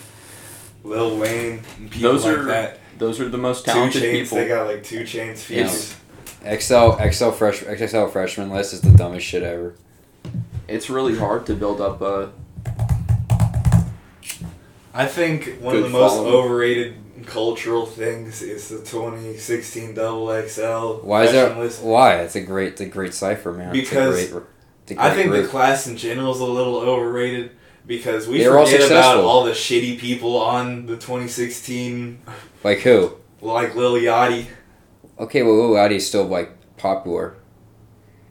[0.84, 2.80] Lil Wayne and people Those like are that.
[2.98, 4.30] Those are the most Two talented chains.
[4.30, 4.38] people.
[4.40, 5.68] They got like two chains Yeah.
[5.68, 5.96] features.
[6.44, 9.76] XL XL fresh XXL freshman list is the dumbest shit ever.
[10.68, 12.30] It's really hard to build up a.
[14.94, 16.34] I think one of the most following.
[16.34, 21.06] overrated cultural things is the 2016 double XL.
[21.06, 21.58] Why is that?
[21.58, 21.82] list.
[21.82, 22.16] Why?
[22.22, 23.72] It's a great, it's a great cipher, man.
[23.72, 24.44] Because great,
[24.98, 27.52] I think the class in general is a little overrated
[27.86, 32.22] because we They were all forget about all the shitty people on the 2016,
[32.64, 33.16] like who?
[33.42, 34.48] like Lil Yachty.
[35.20, 37.36] Okay, well, Lil Yachty's still like popular,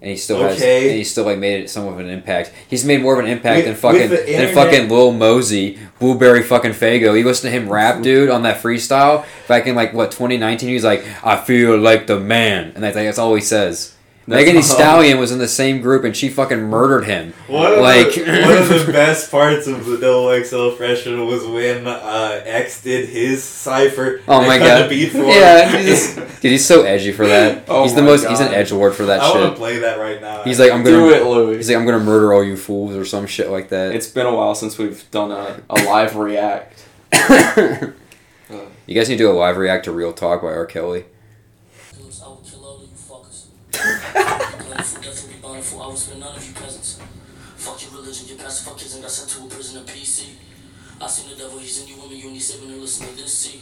[0.02, 2.52] and he still has, and he still like made it some of an impact.
[2.68, 6.72] He's made more of an impact With- than fucking than fucking Lil Mosey, Blueberry fucking
[6.72, 7.18] Faygo.
[7.18, 10.68] You listen to him rap, dude, on that freestyle back in like what 2019.
[10.68, 13.94] He's like, "I feel like the man," and that's like that's all he says.
[14.30, 14.62] That's Megan Thee.
[14.62, 17.32] Stallion was in the same group, and she fucking murdered him.
[17.48, 21.86] One Like- the, one of the best parts of the double XL freshman was when
[21.88, 24.20] uh, X did his cipher.
[24.28, 24.88] Oh my god!
[24.88, 25.84] Beat for yeah, him.
[25.84, 27.64] he's just, dude, he's so edgy for that.
[27.68, 28.26] Oh he's the my most.
[28.28, 29.50] He's an edge lord for that I want shit.
[29.50, 30.44] to play that right now.
[30.44, 31.56] He's like, I'm gonna Do it, Louis.
[31.56, 33.94] He's like, I'm gonna murder all you fools or some shit like that.
[33.94, 36.86] It's been a while since we've done a, a live react.
[37.12, 40.66] you guys need to do a live react to Real Talk by R.
[40.66, 41.04] Kelly.
[41.92, 42.88] Cause I will kill all of you
[43.80, 44.66] fuckers.
[44.66, 45.82] Plentiful, death will be bountiful.
[45.82, 47.00] I will spare none of you peasants.
[47.56, 49.84] Fuck your religion, your pastor lies, fuck kids and got sent to a prison in
[49.86, 50.28] PC.
[51.00, 53.36] I seen the devil, he's in you women, you need saving and listen to this,
[53.36, 53.60] see.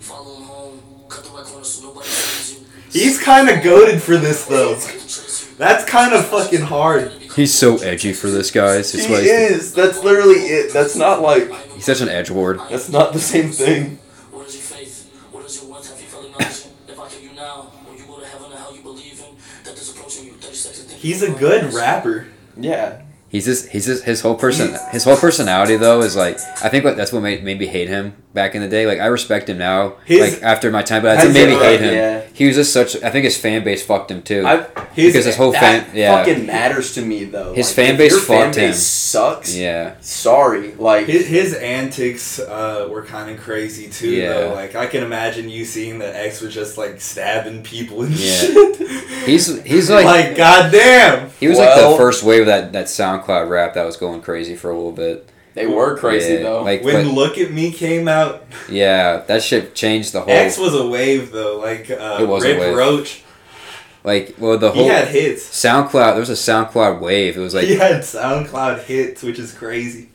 [0.00, 2.66] Follow him home, cut the right corner so nobody sees you.
[2.90, 4.74] He's kind of goaded for this though.
[4.74, 5.56] They can trace you.
[5.56, 7.12] That's kind of fucking hard.
[7.34, 8.94] He's so edgy for this, guys.
[8.94, 9.74] It's He like is.
[9.74, 10.72] That's literally it.
[10.72, 11.50] That's not like.
[11.74, 12.60] he's such an edge ward.
[12.70, 13.98] That's not the same thing.
[14.30, 15.10] What is your faith?
[15.32, 15.88] What is your worth?
[15.90, 16.68] Have you felt acknowledged?
[16.88, 19.34] If I kill you now, when you go to heaven or hell you believe in,
[19.64, 20.84] that is approaching you, 30 seconds.
[20.84, 22.26] think He's a good rapper.
[22.56, 23.02] Yeah.
[23.28, 26.82] He's just he's just his whole person his whole personality though is like I think
[26.82, 28.86] what that's what made, made me hate him back in the day.
[28.86, 31.48] Like I respect him now, His- like after my time, but I what Has made
[31.48, 31.94] me it, hate right, him.
[31.94, 32.22] yeah.
[32.32, 33.02] He was just such.
[33.02, 34.46] I think his fan base fucked him too.
[34.46, 34.58] I,
[34.92, 37.52] His, because his whole that fan, yeah, fucking matters to me though.
[37.54, 38.70] His Like, fan if base your fan fucked him.
[38.70, 39.56] base Sucks.
[39.56, 39.94] yeah.
[40.00, 40.72] Sorry.
[40.74, 41.06] Like.
[41.06, 44.10] his, his antics uh, were kind of crazy too.
[44.10, 44.28] Yeah.
[44.34, 48.14] Though, like I can imagine you seeing that X was just like stabbing people and
[48.14, 48.32] Yeah.
[48.34, 48.76] shit.
[49.26, 51.30] He's he's like, like goddamn.
[51.40, 54.54] he was like the first wave of that that SoundCloud rap that was going crazy
[54.54, 55.28] for a little bit.
[55.56, 56.62] They were crazy Yeah, though.
[56.62, 60.30] Like, When but- Look at Me came out, yeah, that shit changed the whole.
[60.30, 61.58] X was a wave though.
[61.58, 62.76] Like uh, It was a Rip wave.
[62.76, 63.22] Roach,
[64.04, 65.42] like, well, the whole he whole had hits.
[65.48, 66.12] SoundCloud.
[66.12, 67.36] There was a SoundCloud wave.
[67.36, 70.10] It was like he had SoundCloud hits, which is crazy.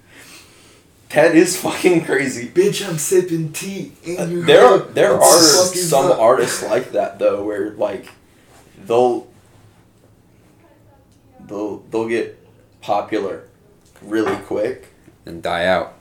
[1.09, 2.47] that is fucking crazy.
[2.47, 3.93] Bitch, I'm sipping tea.
[4.05, 6.19] in your There are there are some up?
[6.19, 8.07] artists like that though, where like
[8.85, 9.27] they'll
[11.47, 12.37] they'll they'll get
[12.81, 13.47] popular
[14.03, 14.87] really quick.
[15.25, 15.93] And die out.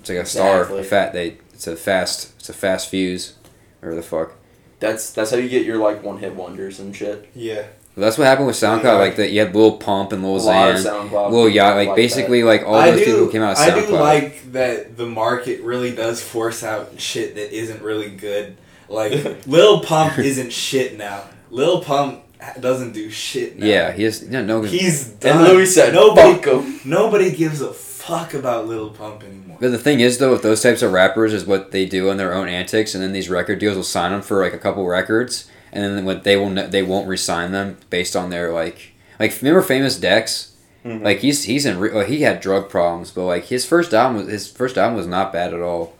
[0.00, 0.80] It's like a star, Exactly.
[0.80, 1.12] a fat.
[1.12, 3.34] They it's a fast, it's a fast fuse,
[3.82, 4.32] or the fuck.
[4.80, 7.28] That's that's how you get your like one hit wonders and shit.
[7.34, 7.66] Yeah.
[7.96, 8.82] Well, that's what happened with SoundCloud.
[8.82, 8.92] Yeah.
[8.94, 11.76] Like that, you had Lil Pump and Lil a lot of Xan, Lil Yacht.
[11.76, 11.96] Like, that.
[11.96, 13.82] basically, like all I those do, people came out of SoundCloud.
[13.84, 18.56] I do like that the market really does force out shit that isn't really good.
[18.88, 19.12] Like
[19.46, 21.22] Lil Pump isn't shit now.
[21.50, 22.20] Lil Pump
[22.60, 23.64] doesn't do shit now.
[23.66, 25.44] yeah, he has no, no He's done.
[25.44, 27.72] And Louis said, nobody, nobody gives a
[28.06, 29.56] fuck about Lil Pump anymore.
[29.60, 32.16] But the thing is, though, with those types of rappers, is what they do on
[32.16, 34.86] their own antics, and then these record deals will sign them for like a couple
[34.86, 38.92] records, and then what they will ne- they won't resign them based on their like
[39.18, 40.52] like remember famous Dex.
[40.84, 41.02] Mhm.
[41.02, 44.18] Like he's he's in re- well, he had drug problems, but like his first album
[44.18, 45.94] was his first album was not bad at all.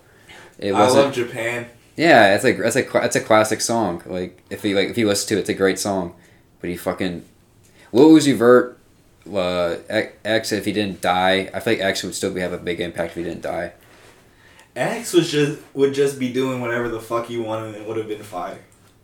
[0.58, 1.04] It I wasn't.
[1.06, 1.66] love Japan.
[1.96, 4.02] Yeah, it's like that's a that's a classic song.
[4.04, 6.14] Like if you like if you listen to it, it's a great song.
[6.60, 7.24] But he fucking
[7.92, 8.73] Lil Uzi Vert,
[9.32, 9.76] uh,
[10.24, 10.52] X.
[10.52, 13.12] If he didn't die, I feel like X would still be, have a big impact
[13.12, 13.72] if he didn't die.
[14.76, 17.96] X was just would just be doing whatever the fuck he wanted and it would
[17.96, 18.58] have been fire.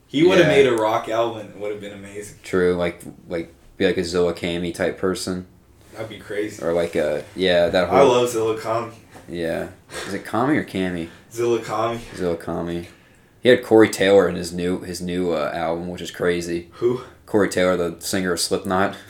[0.08, 0.52] He would have Yeah.
[0.54, 2.38] made a rock album and it would have been amazing.
[2.42, 5.46] True, like like be like a Zilla Cami type person,
[5.92, 6.62] That'd be crazy.
[6.64, 8.94] or like a yeah that I whole love Zilla Kami.
[9.28, 9.68] yeah.
[10.08, 11.08] Is it Kami or Cami?
[11.32, 12.00] Zilla Kami.
[12.16, 12.88] Zilla Kami.
[13.40, 16.68] He had Corey Taylor in his new his new uh, album, which is crazy.
[16.74, 17.02] Who?
[17.26, 18.96] Corey Taylor, the singer of Slipknot.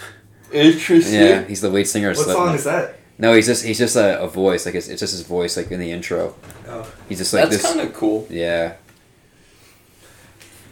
[0.52, 1.14] Interesting.
[1.14, 2.46] Yeah, he's the lead singer of What Slipknot.
[2.46, 2.96] song is that?
[3.20, 4.64] No, he's just he's just a, a voice.
[4.64, 6.34] Like it's, it's just his voice, like in the intro.
[6.66, 6.90] Oh.
[7.08, 7.62] He's just like this.
[7.62, 8.26] That's kind of cool.
[8.30, 8.76] Yeah.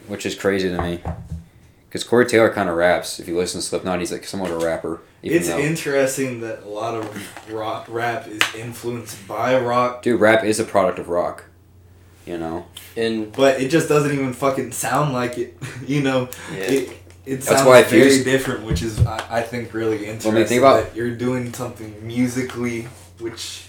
[0.07, 0.99] Which is crazy to me,
[1.87, 3.19] because Corey Taylor kind of raps.
[3.19, 5.01] If you listen to Slipknot, he's like somewhat a rapper.
[5.21, 10.43] It's though, interesting that a lot of rock, rap is influenced by rock, dude, rap
[10.43, 11.45] is a product of rock.
[12.25, 12.65] You know.
[12.97, 15.55] And but it just doesn't even fucking sound like it.
[15.87, 16.57] you know, yeah.
[16.57, 16.98] it
[17.31, 20.33] it That's why very just- different, which is I, I think really interesting.
[20.33, 22.87] mean, think about- that you're doing something musically,
[23.19, 23.65] which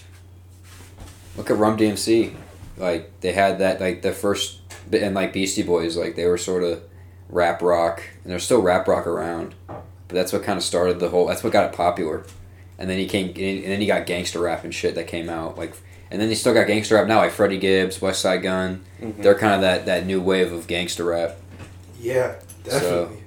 [1.37, 2.33] Look at Run-DMC.
[2.77, 4.59] Like they had that like the first
[4.91, 6.81] and like Beastie Boys like they were sort of
[7.29, 11.09] rap rock and there's still rap rock around, but that's what kind of started the
[11.09, 11.27] whole.
[11.27, 12.25] That's what got it popular,
[12.79, 15.57] and then he came and then he got gangster rap and shit that came out
[15.57, 15.73] like.
[16.09, 18.83] And then he still got gangster rap now, like Freddie Gibbs, Westside Gunn.
[19.01, 19.21] Mhm.
[19.21, 21.37] They're kind of that, that new wave of gangster rap.
[22.01, 22.33] yeah,
[22.65, 23.23] definitely.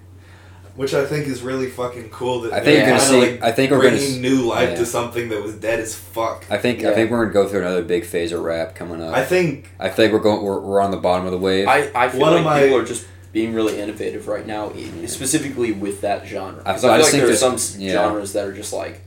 [0.76, 2.40] Which I think is really fucking cool.
[2.40, 4.70] That I think they're you're gonna see- Like I think we're gonna bringing new life
[4.70, 4.74] yeah.
[4.76, 6.44] to something that was dead as fuck.
[6.50, 9.14] I think I think we're gonna go through another big phase of rap coming up.
[9.14, 9.70] I think.
[9.78, 11.68] I, think we're going we're, we're on the bottom of the wave.
[11.68, 14.72] I, I feel One like my, people are just being really innovative right now,
[15.06, 16.62] specifically with that genre.
[16.66, 17.92] I 'Cause I I, feel just like think there are some yeah.
[17.92, 19.00] genres that are just like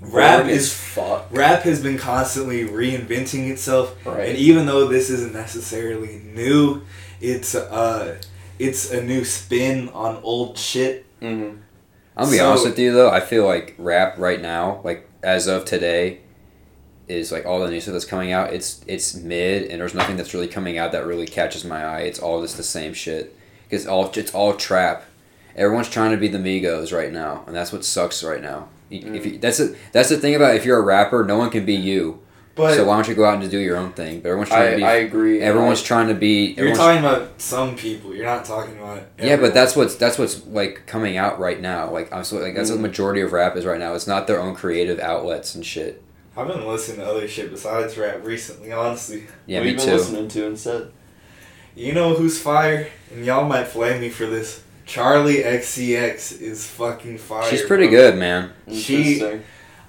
[0.00, 1.26] rap is fuck.
[1.30, 4.30] rap has been constantly reinventing itself, Right.
[4.30, 6.82] and even though this isn't necessarily new,
[7.20, 8.16] it's uh,
[8.58, 11.04] it's a new spin on old shit.
[11.20, 11.26] Hmm
[12.16, 13.10] I'm gonna be So- honest with you though.
[13.10, 16.20] I feel like rap right now, like as of today,
[17.08, 18.52] is like all the new stuff that's coming out.
[18.52, 22.00] It's it's mid, and there's nothing that's really coming out that really catches my eye.
[22.00, 23.36] It's all just the same shit.
[23.70, 25.04] Cause all it's all trap.
[25.56, 28.68] Everyone's trying to be the Migos right now, and that's what sucks right now.
[28.88, 31.50] You- If you, that's a, that's the thing about if you're a rapper, no one
[31.50, 32.20] can be you.
[32.56, 34.20] But so why don't you go out and just do your own thing?
[34.20, 34.84] But everyone's trying I, to be.
[34.84, 35.40] I agree.
[35.40, 36.52] everyone's trying to be.
[36.58, 38.14] you're talking about some people.
[38.14, 41.90] You're not talking about yeah, but that's what's that's what's like coming out right now.
[41.90, 42.82] Like I'm so like that's what Mhm.
[42.82, 43.94] the majority of rap is right now.
[43.94, 46.02] It's not their own creative outlets and shit.
[46.36, 49.24] I've been listening to other shit besides rap recently, honestly.
[49.46, 49.92] Yeah, what me have you been too.
[49.92, 50.92] listening to instead?
[51.74, 52.88] You know who's fire?
[53.12, 54.62] And y'all might flame me for this.
[54.86, 57.48] Charli XCX is fucking fire.
[57.48, 57.96] She's pretty bro.
[57.96, 58.50] good, man.
[58.72, 59.22] She-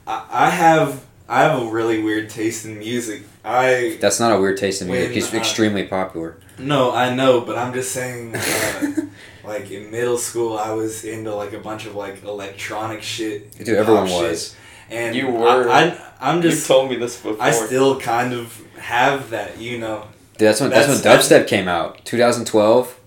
[0.07, 3.23] I, I have I have a really weird taste in music.
[3.45, 5.05] I That's not a weird taste in music.
[5.07, 6.35] When, He's extremely popular.
[6.59, 8.35] no, I know, but I'm just saying.
[8.35, 8.91] Uh,
[9.45, 13.57] like in middle school, I was into like a bunch of like electronic shit.
[13.57, 14.55] Dude, everyone pop shit, was.
[14.89, 16.67] and You were- I, I, I'm You just.
[16.67, 17.41] told me this before.
[17.41, 20.07] I still kind of have that, you know.
[20.37, 22.03] Dude, that's when that's, when That's- dubstep came out.
[22.03, 22.99] 2012.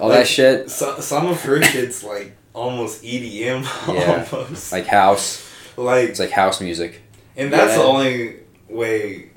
[0.00, 0.70] All that shit.
[0.70, 4.26] So, some of her shit's like almost EDM, Yeah.
[4.32, 4.72] almost.
[4.72, 5.46] Like house.
[5.76, 7.02] Like, It's like house music.
[7.40, 8.36] And that's the only
[8.68, 9.30] way.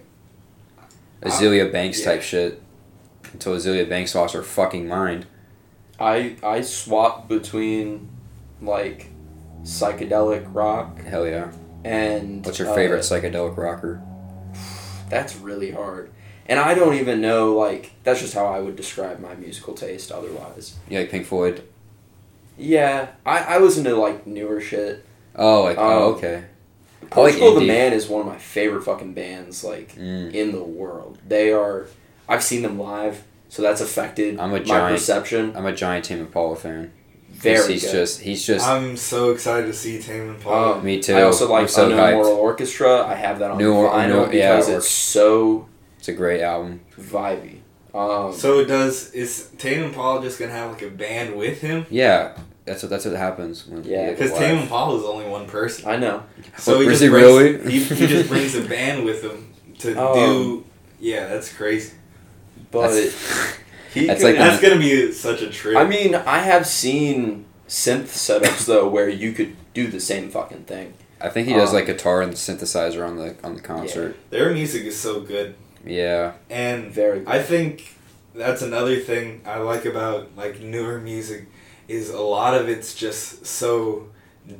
[1.21, 2.05] Azealia Banks yeah.
[2.05, 2.61] type shit.
[3.31, 5.25] Until Azealia Banks lost her fucking mind.
[5.99, 8.09] I I swap between
[8.61, 9.09] like
[9.63, 11.51] psychedelic rock Hell yeah.
[11.83, 14.01] and What's your uh, favorite psychedelic rocker?
[15.09, 16.11] That's really hard.
[16.45, 20.11] And I don't even know like that's just how I would describe my musical taste
[20.11, 20.75] otherwise.
[20.89, 21.63] You like Pink Floyd?
[22.57, 25.05] Yeah, I, I listen to like newer shit.
[25.35, 26.43] Oh, like oh, Um, okay.
[27.11, 27.61] I like the.
[27.61, 30.33] Man is one of my favorite fucking bands like Mm.
[30.33, 31.17] in the world.
[31.27, 31.87] They are
[32.27, 35.53] I've seen them live, so that's affected I'm a my giant- perception.
[35.55, 36.91] I'm a giant Tame Impala fan.
[37.31, 37.91] Very he's good.
[37.91, 40.77] just he's just I'm so excited to see Tame Impala.
[40.77, 41.15] Um, me too.
[41.15, 42.13] I also like I'm so Unknown hyped.
[42.13, 43.05] Mortal Orchestra.
[43.07, 45.67] I have that on New Or- vinyl New- yeah, because it it's so
[45.99, 46.81] It's a great album.
[46.99, 47.57] vibey.
[47.93, 51.85] Um, so does is Tame Impala just gonna have like a band with him?
[51.89, 52.33] Yeah,
[52.65, 54.39] that's what that's what happens when Yeah, Because live.
[54.39, 55.87] Tame Impala is only one person.
[55.89, 56.23] I know.
[56.57, 57.71] So he Was just he brings, really?
[57.71, 60.63] He, he just brings a band with him to Um, do.
[60.99, 61.93] Yeah, that's crazy.
[62.71, 63.57] But That's-
[63.93, 65.77] he that's could, like That's gonna be such a trip.
[65.77, 70.63] I mean, I have seen synth setups though where you could do the same fucking
[70.63, 70.93] thing.
[71.21, 74.15] I think he does Um, like guitar and synthesizer on the on the concert.
[74.29, 75.55] Their music is so good,
[75.85, 77.27] Yeah, and Very good.
[77.27, 77.95] I think
[78.35, 81.45] that's another thing I like about like newer music
[81.93, 84.07] is a lot of it's just so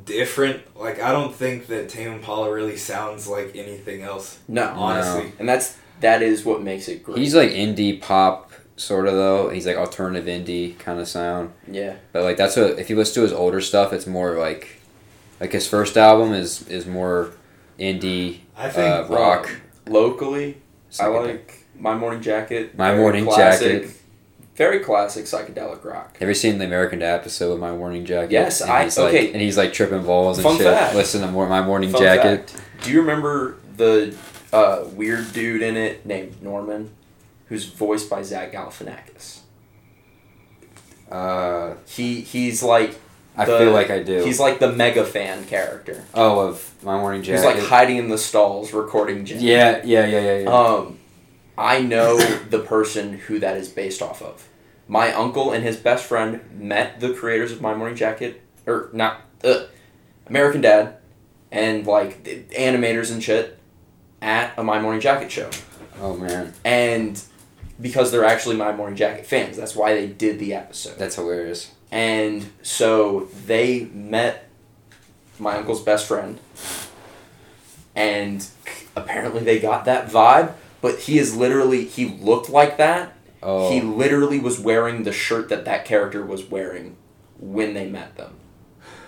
[0.04, 0.62] different.
[0.76, 4.38] Like I don't think that Tame Impala really sounds like anything else.
[4.48, 7.18] No, Honestly, and that's that is what makes it great.
[7.18, 9.50] he's like indie pop sort of though.
[9.50, 11.52] He's like alternative indie kind of sound.
[11.70, 14.80] yeah, But like that's what if you listen to his older stuff, it's more like
[15.40, 17.32] like his first album is is more
[17.78, 19.50] indie I think uh, rock.
[19.86, 20.58] Um, locally,
[20.98, 21.26] I Psychedelic.
[21.26, 22.76] like My Morning Jacket.
[22.76, 23.96] My Morning classic, Jacket.
[24.56, 26.16] Very classic psychedelic rock.
[26.18, 28.30] Have you seen the American Dad episode of My Morning Jacket?
[28.30, 29.32] Yes, and I- he's like, okay.
[29.32, 30.66] and he's like tripping balls and Fun shit.
[30.66, 30.94] fact.
[30.94, 32.50] Listen to My Morning Fun Jacket.
[32.50, 34.16] fact, Do you remember the
[34.52, 36.90] uh, weird dude in it named Norman,
[37.48, 39.40] who's voiced by Zach Galifianakis?
[41.10, 42.94] Uh, He he's like
[43.36, 44.22] I The- feel like I do.
[44.24, 46.04] he's like the mega fan character.
[46.14, 47.38] oh, of My Morning jacket.
[47.38, 49.40] He's like hiding in the stalls recording Jim.
[49.40, 50.48] yeah, yeah, yeah, yeah, yeah.
[50.48, 50.98] Um,
[51.56, 54.48] I know the person who that is based off of.
[54.88, 59.22] My uncle and his best friend met the creators of My Morning Jacket, or not,
[59.42, 59.64] uh,
[60.26, 60.96] American Dad,
[61.50, 63.58] and like the animators and shit,
[64.20, 65.50] at a My Morning Jacket show.
[66.00, 67.22] oh man, And
[67.80, 70.98] because they're actually My Morning Jacket fans, that's why they did the episode.
[70.98, 71.70] that's hilarious.
[71.90, 74.48] And so they met
[75.38, 76.38] my uncle's best friend,
[77.94, 78.46] and
[78.96, 80.54] apparently they got that vibe.
[80.84, 83.14] But he is literally, he looked like that.
[83.42, 86.98] Oh, He literally was wearing the shirt that that character was wearing
[87.40, 88.34] when they met them.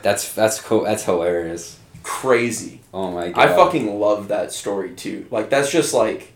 [0.01, 0.85] that's that's cool.
[0.85, 1.79] That's hilarious.
[2.03, 2.81] Crazy.
[2.95, 3.47] Oh my god.
[3.51, 5.27] I fucking love that story too.
[5.31, 6.33] Like, that's just like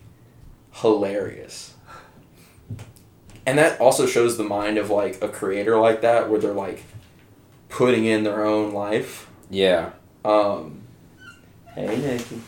[0.72, 1.72] hilarious.
[3.46, 6.82] And that also shows the mind of like a creator like that, where they're like
[7.70, 9.26] putting in their own life.
[9.48, 9.92] yeah.
[10.22, 10.82] Um,
[11.74, 12.42] hey, Nikki.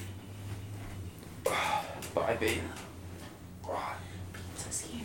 [2.14, 2.60] Bye, baby.
[4.56, 5.02] So scared.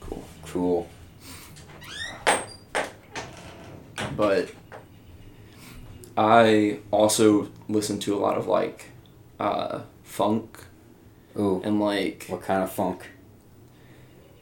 [0.00, 0.24] Cool.
[0.44, 0.88] cool.
[4.16, 4.50] But
[6.16, 8.90] I also listen to a lot of like
[9.38, 10.58] uh, funk
[11.38, 13.08] Ooh, and like what kind of funk?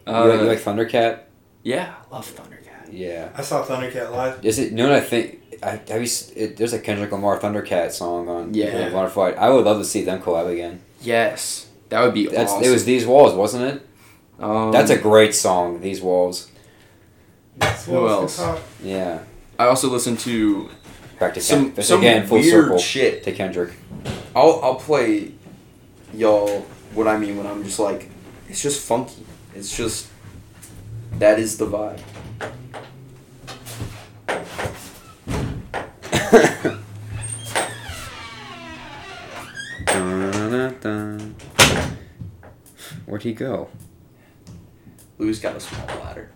[0.06, 1.20] uh, you, like, you like Thundercat?
[1.62, 2.90] yeah, I love Thundercat.
[2.90, 3.28] Yeah.
[3.34, 4.42] I saw Thundercat live.
[4.44, 4.70] Is it?
[4.70, 5.40] You know what I think?
[5.62, 6.02] I, have you?
[6.04, 8.88] s- It, there's a Kendrick Lamar Thundercat song on Yeah.
[8.90, 9.34] Butterfly.
[9.38, 10.80] I would love to see them collab again.
[11.00, 12.64] Yes, that would be That's awesome.
[12.64, 13.86] it was these walls, wasn't it?
[14.40, 15.80] Um, That's a great song.
[15.80, 16.50] These walls.
[17.86, 18.40] Who else?
[18.82, 19.20] Yeah.
[19.58, 20.68] I also listen to
[21.18, 23.24] Back to some Ken- some again full weird circle shit.
[23.24, 23.72] to Kendrick.
[24.36, 25.32] I'll I'll play
[26.14, 26.60] y'all
[26.94, 28.08] what I mean when I'm just like
[28.48, 29.26] it's just funky.
[29.54, 30.06] It's just
[31.14, 32.00] that is the vibe.
[43.18, 43.68] Where'd he go?
[45.18, 46.30] Lou's got a small bladder.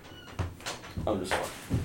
[1.06, 1.78] I'm just fucking.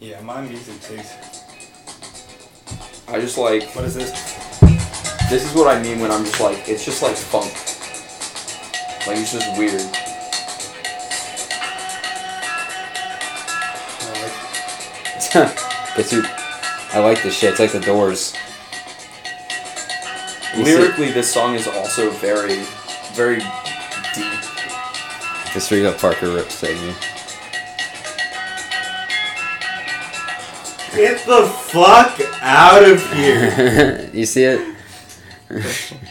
[0.00, 1.14] Yeah, my music takes.
[3.08, 4.10] I just like What is this?
[5.30, 7.50] this is what I mean when I'm just like it's just like funk.
[9.06, 9.80] Like it's just weird.
[15.34, 16.26] I like Gets.
[16.94, 17.50] I like this shit.
[17.50, 18.34] It's like the Doors.
[20.56, 22.60] You see- Lyrically, this song is also very,
[23.14, 23.38] very
[24.14, 24.40] deep.
[25.54, 26.94] This where you got Parker Rip singing.
[30.94, 34.10] Get the fuck out of here!
[34.12, 34.76] you see it?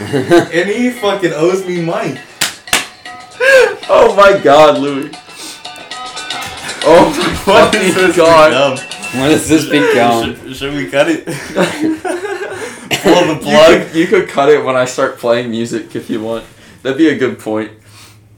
[0.00, 2.18] and he fucking owes me money.
[3.86, 5.10] Oh my God, Louis.
[7.46, 8.50] My What is fucking this God.
[8.50, 8.78] dumb?
[9.20, 10.34] When does this become?
[10.36, 11.24] Should, should we cut it?
[13.02, 13.86] Pull the You plug.
[13.86, 16.44] could, you could cut it when I start playing music if you want.
[16.82, 17.70] That'd be a good point.